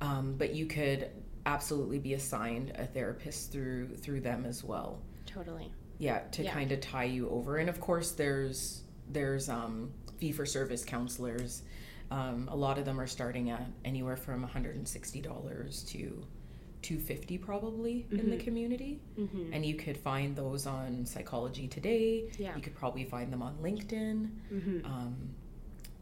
um, 0.00 0.34
but 0.36 0.54
you 0.54 0.66
could 0.66 1.10
absolutely 1.46 1.98
be 1.98 2.14
assigned 2.14 2.72
a 2.76 2.86
therapist 2.86 3.50
through 3.50 3.96
through 3.96 4.20
them 4.20 4.44
as 4.44 4.62
well. 4.62 5.00
Totally. 5.26 5.72
Yeah, 6.04 6.18
to 6.32 6.42
Yeah. 6.44 6.52
kind 6.52 6.70
of 6.70 6.80
tie 6.80 7.04
you 7.04 7.30
over, 7.30 7.56
and 7.56 7.68
of 7.70 7.80
course 7.80 8.10
there's 8.12 8.82
there's 9.10 9.48
um, 9.48 9.90
fee 10.18 10.32
for 10.32 10.44
service 10.46 10.84
counselors. 10.84 11.62
Um, 12.10 12.48
a 12.52 12.56
lot 12.56 12.78
of 12.78 12.84
them 12.84 13.00
are 13.00 13.06
starting 13.06 13.50
at 13.50 13.66
anywhere 13.84 14.16
from 14.16 14.46
$160 14.46 15.86
to 15.92 16.26
250 16.82 17.38
probably 17.38 18.06
in 18.10 18.18
Mm-hmm. 18.18 18.30
the 18.30 18.36
community 18.36 19.00
and 19.52 19.64
you 19.64 19.74
could 19.74 19.96
find 19.96 20.36
those 20.36 20.66
on 20.66 21.06
psychology 21.06 21.66
today 21.66 22.30
Yeah. 22.38 22.54
you 22.56 22.60
could 22.62 22.74
probably 22.74 23.04
find 23.04 23.32
them 23.32 23.40
on 23.42 23.56
linkedin 23.62 24.28
um, 24.84 25.16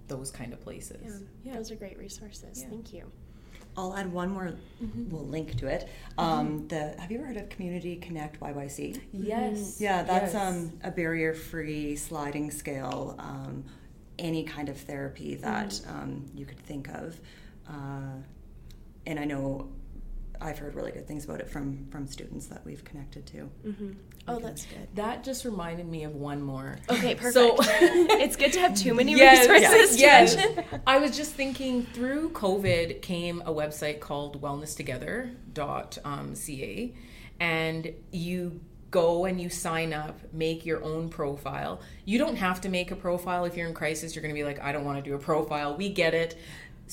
those 0.08 0.30
kind 0.32 0.52
of 0.52 0.60
places 0.60 1.22
Yeah, 1.44 1.54
those 1.54 1.70
are 1.70 1.76
great 1.76 1.98
resources. 1.98 2.60
Yeah. 2.62 2.68
Thank 2.68 2.92
you. 2.92 3.04
I'll 3.76 3.94
add 3.96 4.12
one 4.12 4.30
more 4.30 4.52
We'll 5.10 5.26
link 5.26 5.56
to 5.58 5.66
it. 5.68 5.88
Um, 6.18 6.66
the 6.68 6.94
Have 6.98 7.10
you 7.10 7.18
ever 7.18 7.28
heard 7.28 7.36
of 7.36 7.48
Community 7.48 7.96
Connect 7.96 8.38
YYC? 8.40 9.00
yes 9.12 9.80
Yeah, 9.80 10.02
that's 10.02 10.34
yes. 10.34 10.42
um, 10.54 10.72
a 10.84 10.90
barrier-free 10.90 11.96
sliding 11.96 12.50
scale. 12.50 13.14
Um, 13.18 13.64
any 14.18 14.44
kind 14.44 14.68
of 14.68 14.76
therapy 14.76 15.36
that 15.36 15.70
Mm-hmm. 15.70 15.98
um, 16.02 16.26
you 16.34 16.44
could 16.44 16.58
think 16.60 16.88
of, 16.88 17.18
uh, 17.68 18.16
and 19.06 19.18
I 19.18 19.24
know 19.24 19.68
I've 20.42 20.58
heard 20.58 20.74
really 20.74 20.90
good 20.92 21.06
things 21.06 21.24
about 21.24 21.40
it 21.40 21.48
from 21.48 21.86
from 21.90 22.06
students 22.06 22.46
that 22.48 22.64
we've 22.64 22.84
connected 22.84 23.24
to. 23.26 23.50
Mm-hmm. 23.66 23.90
Oh, 24.28 24.38
that's 24.38 24.66
good. 24.66 24.88
that 24.94 25.24
just 25.24 25.44
reminded 25.44 25.86
me 25.86 26.04
of 26.04 26.14
one 26.14 26.42
more 26.42 26.78
Okay, 26.90 27.14
perfect. 27.16 27.34
So- 27.34 27.56
it's 27.60 28.36
good 28.36 28.52
to 28.54 28.60
have 28.60 28.74
too 28.76 28.94
many 28.94 29.12
Yes, 29.16 29.48
resources 29.48 30.00
yes. 30.00 30.34
to 30.34 30.40
mention. 30.54 30.64
I 30.86 30.98
was 30.98 31.16
just 31.16 31.32
thinking 31.32 31.84
through 31.86 32.30
COVID 32.30 33.02
came 33.02 33.40
a 33.46 33.52
website 33.52 34.00
called 34.00 34.40
wellnesstogether.ca 35.54 36.94
and 37.40 37.92
you 38.10 38.60
go 38.90 39.24
and 39.24 39.40
you 39.40 39.48
sign 39.48 39.92
up, 39.94 40.20
make 40.34 40.66
your 40.66 40.84
own 40.84 41.08
profile. 41.08 41.80
You 42.04 42.18
don't 42.18 42.36
have 42.36 42.60
to 42.60 42.68
make 42.68 42.90
a 42.90 42.96
profile 42.96 43.46
if 43.46 43.56
you're 43.56 43.66
in 43.66 43.72
crisis. 43.74 44.14
You're 44.14 44.22
going 44.22 44.34
to 44.34 44.38
be 44.38 44.44
like, 44.44 44.60
I 44.60 44.70
don't 44.70 44.84
want 44.84 45.02
to 45.02 45.10
do 45.10 45.14
a 45.14 45.18
profile. 45.18 45.74
We 45.76 45.88
get 45.88 46.12
it. 46.14 46.36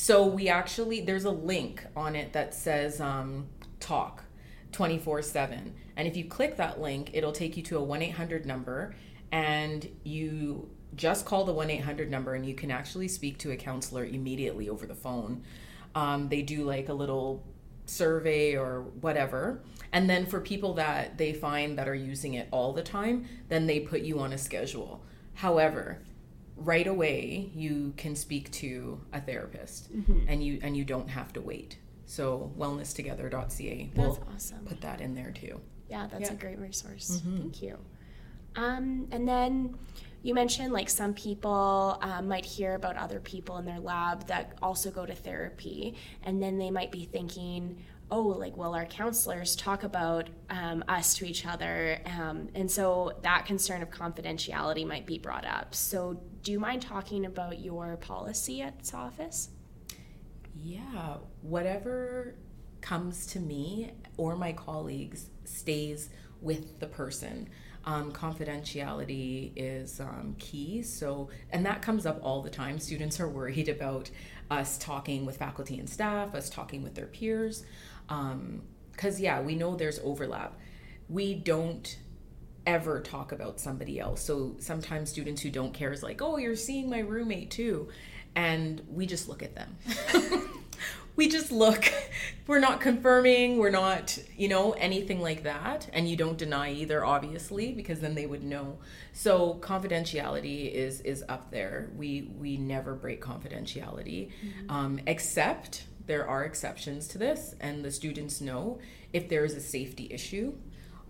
So 0.01 0.25
we 0.25 0.47
actually, 0.47 1.01
there's 1.01 1.25
a 1.25 1.29
link 1.29 1.85
on 1.93 2.15
it 2.15 2.31
that 2.31 2.53
says 2.53 3.01
um, 3.01 3.47
talk 3.81 4.23
24 4.71 5.21
7. 5.21 5.75
And 5.97 6.07
if 6.07 6.15
you 6.15 6.23
click 6.23 6.55
that 6.55 6.79
link, 6.79 7.09
it'll 7.11 7.33
take 7.33 7.57
you 7.57 7.63
to 7.63 7.79
a 7.79 7.83
1 7.83 8.01
800 8.03 8.45
number 8.45 8.95
and 9.33 9.85
you 10.05 10.69
just 10.95 11.25
call 11.25 11.43
the 11.43 11.51
1 11.51 11.69
800 11.69 12.09
number 12.09 12.33
and 12.35 12.45
you 12.45 12.53
can 12.53 12.71
actually 12.71 13.09
speak 13.09 13.39
to 13.39 13.51
a 13.51 13.57
counselor 13.57 14.05
immediately 14.05 14.69
over 14.69 14.85
the 14.85 14.95
phone. 14.95 15.43
Um, 15.93 16.29
they 16.29 16.43
do 16.43 16.63
like 16.63 16.87
a 16.87 16.93
little 16.93 17.43
survey 17.85 18.55
or 18.55 18.83
whatever. 19.01 19.63
And 19.91 20.09
then 20.09 20.25
for 20.25 20.39
people 20.39 20.75
that 20.75 21.17
they 21.17 21.33
find 21.33 21.77
that 21.77 21.89
are 21.89 21.93
using 21.93 22.35
it 22.35 22.47
all 22.51 22.71
the 22.71 22.83
time, 22.83 23.27
then 23.49 23.67
they 23.67 23.81
put 23.81 23.99
you 23.99 24.21
on 24.21 24.31
a 24.31 24.37
schedule. 24.37 25.03
However, 25.33 25.99
right 26.59 26.87
away 26.87 27.49
you 27.55 27.93
can 27.97 28.15
speak 28.15 28.51
to 28.51 28.99
a 29.13 29.21
therapist 29.21 29.89
and 30.27 30.43
you 30.43 30.59
and 30.61 30.75
you 30.75 30.83
don't 30.83 31.09
have 31.09 31.33
to 31.33 31.41
wait. 31.41 31.77
So 32.05 32.51
wellnesstogether.ca. 32.57 33.91
That's 33.93 34.17
We'll 34.17 34.27
awesome. 34.33 34.65
put 34.65 34.81
that 34.81 34.99
in 35.01 35.15
there 35.15 35.31
too. 35.31 35.59
Yeah, 35.89 36.07
that's 36.11 36.29
a 36.29 36.35
great 36.35 36.59
resource. 36.59 37.21
Thank 37.23 37.61
you. 37.61 37.77
Um, 38.55 39.07
and 39.11 39.27
then 39.27 39.75
you 40.21 40.33
mentioned 40.33 40.73
like 40.73 40.89
some 40.89 41.13
people 41.13 41.97
um, 42.01 42.27
might 42.27 42.45
hear 42.45 42.75
about 42.75 42.97
other 42.97 43.19
people 43.19 43.57
in 43.57 43.65
their 43.65 43.79
lab 43.79 44.27
that 44.27 44.57
also 44.61 44.91
go 44.91 45.05
to 45.05 45.15
therapy, 45.15 45.95
and 46.23 46.41
then 46.41 46.57
they 46.57 46.69
might 46.71 46.91
be 46.91 47.05
thinking, 47.05 47.77
oh, 48.11 48.21
like, 48.23 48.57
well, 48.57 48.73
our 48.73 48.85
counselors 48.85 49.55
talk 49.55 49.83
about 49.83 50.29
um, 50.49 50.83
us 50.87 51.13
to 51.13 51.25
each 51.27 51.45
other. 51.45 51.99
Um, 52.05 52.49
and 52.55 52.69
so 52.69 53.13
that 53.21 53.45
concern 53.45 53.81
of 53.83 53.91
confidentiality 53.91 54.85
might 54.85 55.05
be 55.05 55.19
brought 55.19 55.45
up. 55.45 55.75
So, 55.75 56.19
do 56.43 56.51
you 56.51 56.59
mind 56.59 56.81
talking 56.81 57.25
about 57.25 57.59
your 57.59 57.97
policy 57.97 58.61
at 58.61 58.79
this 58.79 58.93
office? 58.93 59.49
Yeah, 60.55 61.17
whatever 61.41 62.35
comes 62.81 63.25
to 63.27 63.39
me 63.39 63.91
or 64.17 64.35
my 64.35 64.53
colleagues 64.53 65.29
stays 65.43 66.09
with 66.41 66.79
the 66.79 66.87
person. 66.87 67.49
Um, 67.85 68.11
confidentiality 68.11 69.53
is 69.55 69.99
um, 69.99 70.35
key. 70.37 70.83
So, 70.83 71.29
and 71.49 71.65
that 71.65 71.81
comes 71.81 72.05
up 72.05 72.19
all 72.21 72.41
the 72.41 72.49
time. 72.49 72.79
Students 72.79 73.19
are 73.19 73.29
worried 73.29 73.69
about 73.69 74.09
us 74.51 74.77
talking 74.77 75.25
with 75.25 75.37
faculty 75.37 75.79
and 75.79 75.89
staff, 75.89 76.35
us 76.35 76.49
talking 76.49 76.83
with 76.83 76.95
their 76.95 77.07
peers. 77.07 77.63
Because, 78.07 79.19
yeah, 79.19 79.41
we 79.41 79.55
know 79.55 79.75
there's 79.75 79.99
overlap. 79.99 80.59
We 81.07 81.35
don't 81.35 81.97
ever 82.69 83.01
talk 83.01 83.31
about 83.31 83.59
somebody 83.59 83.99
else. 83.99 84.21
So 84.21 84.55
sometimes 84.59 85.09
students 85.09 85.41
who 85.41 85.49
don't 85.49 85.73
care 85.73 85.91
is 85.91 86.03
like, 86.03 86.21
oh, 86.21 86.37
you're 86.37 86.55
seeing 86.55 86.87
my 86.87 86.99
roommate 86.99 87.49
too. 87.49 87.89
And 88.35 88.81
we 88.87 89.07
just 89.07 89.27
look 89.27 89.41
at 89.41 89.55
them. 89.55 89.75
we 91.15 91.27
just 91.27 91.51
look. 91.51 91.91
We're 92.45 92.59
not 92.59 92.79
confirming, 92.79 93.57
we're 93.57 93.71
not, 93.71 94.17
you 94.37 94.47
know, 94.47 94.73
anything 94.73 95.19
like 95.19 95.43
that. 95.43 95.89
And 95.93 96.07
you 96.07 96.15
don't 96.15 96.37
deny 96.37 96.71
either, 96.71 97.03
obviously, 97.03 97.71
because 97.71 97.99
then 97.99 98.13
they 98.13 98.27
would 98.27 98.43
know. 98.43 98.77
So 99.13 99.59
confidentiality 99.61 100.71
is 100.71 101.01
is 101.01 101.23
up 101.27 101.51
there. 101.51 101.89
We 101.95 102.31
we 102.37 102.57
never 102.57 102.93
break 102.93 103.21
confidentiality. 103.21 104.31
Um, 104.69 104.99
except 105.07 105.85
there 106.05 106.27
are 106.27 106.43
exceptions 106.43 107.07
to 107.09 107.17
this, 107.17 107.53
and 107.59 107.83
the 107.83 107.91
students 107.91 108.41
know 108.41 108.79
if 109.11 109.27
there 109.27 109.43
is 109.43 109.55
a 109.55 109.61
safety 109.61 110.07
issue 110.11 110.53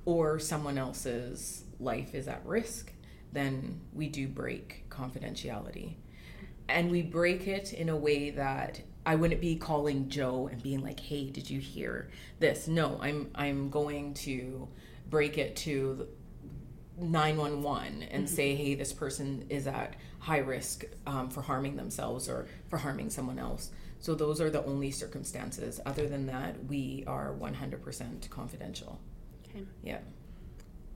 or 0.10 0.40
someone 0.40 0.80
else's 0.80 1.66
life 1.80 2.16
is 2.16 2.28
at 2.28 2.44
risk, 2.44 2.92
then 3.32 3.80
we 3.94 4.10
do 4.10 4.28
break 4.28 4.86
confidentiality. 4.90 5.98
And 6.68 6.90
we 6.90 7.04
break 7.04 7.48
it 7.48 7.74
in 7.74 7.90
a 7.90 7.96
way 7.96 8.32
that 8.32 8.82
I 9.06 9.16
wouldn't 9.16 9.40
be 9.40 9.56
calling 9.56 10.10
Joe 10.10 10.48
and 10.52 10.62
being 10.64 10.82
like, 10.82 11.00
"Hey, 11.00 11.30
did 11.30 11.48
you 11.48 11.60
hear 11.60 12.10
this?" 12.40 12.68
No, 12.68 13.00
I'm 13.02 13.30
I'm 13.36 13.70
going 13.70 14.16
to 14.26 14.68
break 15.10 15.38
it 15.38 15.56
to 15.58 16.08
911 16.98 18.04
and 18.04 18.28
say, 18.28 18.56
"Hey, 18.56 18.74
this 18.74 18.94
person 18.94 19.46
is 19.50 19.68
at 19.68 19.96
high 20.20 20.40
risk 20.40 20.86
um, 21.06 21.30
for 21.30 21.42
harming 21.42 21.76
themselves 21.76 22.28
or 22.28 22.48
for 22.68 22.78
harming 22.78 23.12
someone 23.12 23.38
else." 23.38 23.72
So 24.00 24.16
those 24.16 24.42
are 24.42 24.50
the 24.50 24.64
only 24.66 24.92
circumstances. 24.92 25.80
Other 25.86 26.08
than 26.08 26.26
that, 26.28 26.66
we 26.66 27.04
are 27.06 27.34
100% 27.34 28.30
confidential. 28.30 29.00
Okay. 29.50 29.64
Yeah. 29.84 30.00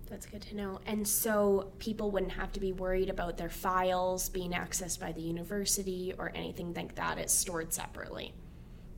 That's 0.10 0.26
good 0.26 0.42
to 0.44 0.56
know. 0.56 0.80
And 0.86 1.08
so 1.08 1.72
people 1.80 2.12
wouldn't 2.12 2.34
have 2.34 2.52
to 2.54 2.60
be 2.60 2.72
worried 2.72 3.10
about 3.10 3.38
their 3.38 3.50
files 3.50 4.30
being 4.30 4.52
accessed 4.52 5.00
by 5.00 5.12
the 5.12 5.22
university 5.22 6.14
or 6.18 6.32
anything 6.36 6.74
like 6.74 6.96
that. 6.96 7.18
It's 7.18 7.34
stored 7.34 7.74
separately. 7.74 8.34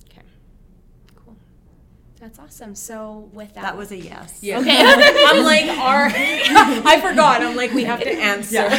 Okay. 0.10 0.24
Cool. 1.16 1.38
That's 2.20 2.38
awesome. 2.38 2.76
So 2.76 3.30
with 3.32 3.54
that, 3.54 3.62
That 3.62 3.78
was 3.78 3.92
a 3.92 3.98
yes. 3.98 4.40
Yeah. 4.42 4.60
Okay. 4.60 4.78
I'm 5.26 5.44
like, 5.44 5.68
our, 5.78 6.08
I 6.14 7.00
forgot. 7.00 7.42
I'm 7.42 7.56
like, 7.56 7.74
we 7.74 7.86
have 7.86 8.02
to 8.02 8.12
answer. 8.12 8.70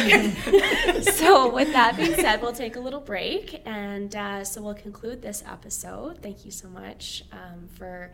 so 1.11 1.51
with 1.51 1.71
that 1.73 1.95
being 1.97 2.13
said, 2.13 2.41
we'll 2.41 2.53
take 2.53 2.75
a 2.75 2.79
little 2.79 3.01
break, 3.01 3.63
and 3.65 4.15
uh, 4.15 4.43
so 4.43 4.61
we'll 4.61 4.75
conclude 4.75 5.23
this 5.23 5.43
episode. 5.47 6.21
Thank 6.21 6.45
you 6.45 6.51
so 6.51 6.67
much 6.67 7.23
um, 7.31 7.67
for 7.73 8.11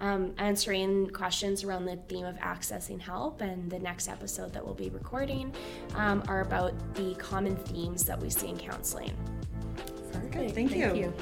um, 0.00 0.34
answering 0.38 1.08
questions 1.10 1.64
around 1.64 1.86
the 1.86 1.96
theme 2.08 2.26
of 2.26 2.36
accessing 2.36 3.00
help. 3.00 3.40
And 3.40 3.70
the 3.70 3.78
next 3.78 4.08
episode 4.08 4.52
that 4.52 4.64
we'll 4.64 4.74
be 4.74 4.90
recording 4.90 5.52
um, 5.94 6.22
are 6.28 6.40
about 6.40 6.72
the 6.94 7.14
common 7.16 7.56
themes 7.56 8.04
that 8.04 8.20
we 8.20 8.30
see 8.30 8.48
in 8.48 8.58
counseling. 8.58 9.12
Perfect. 10.12 10.54
Thank, 10.54 10.74
you. 10.74 10.94
you. 10.94 11.14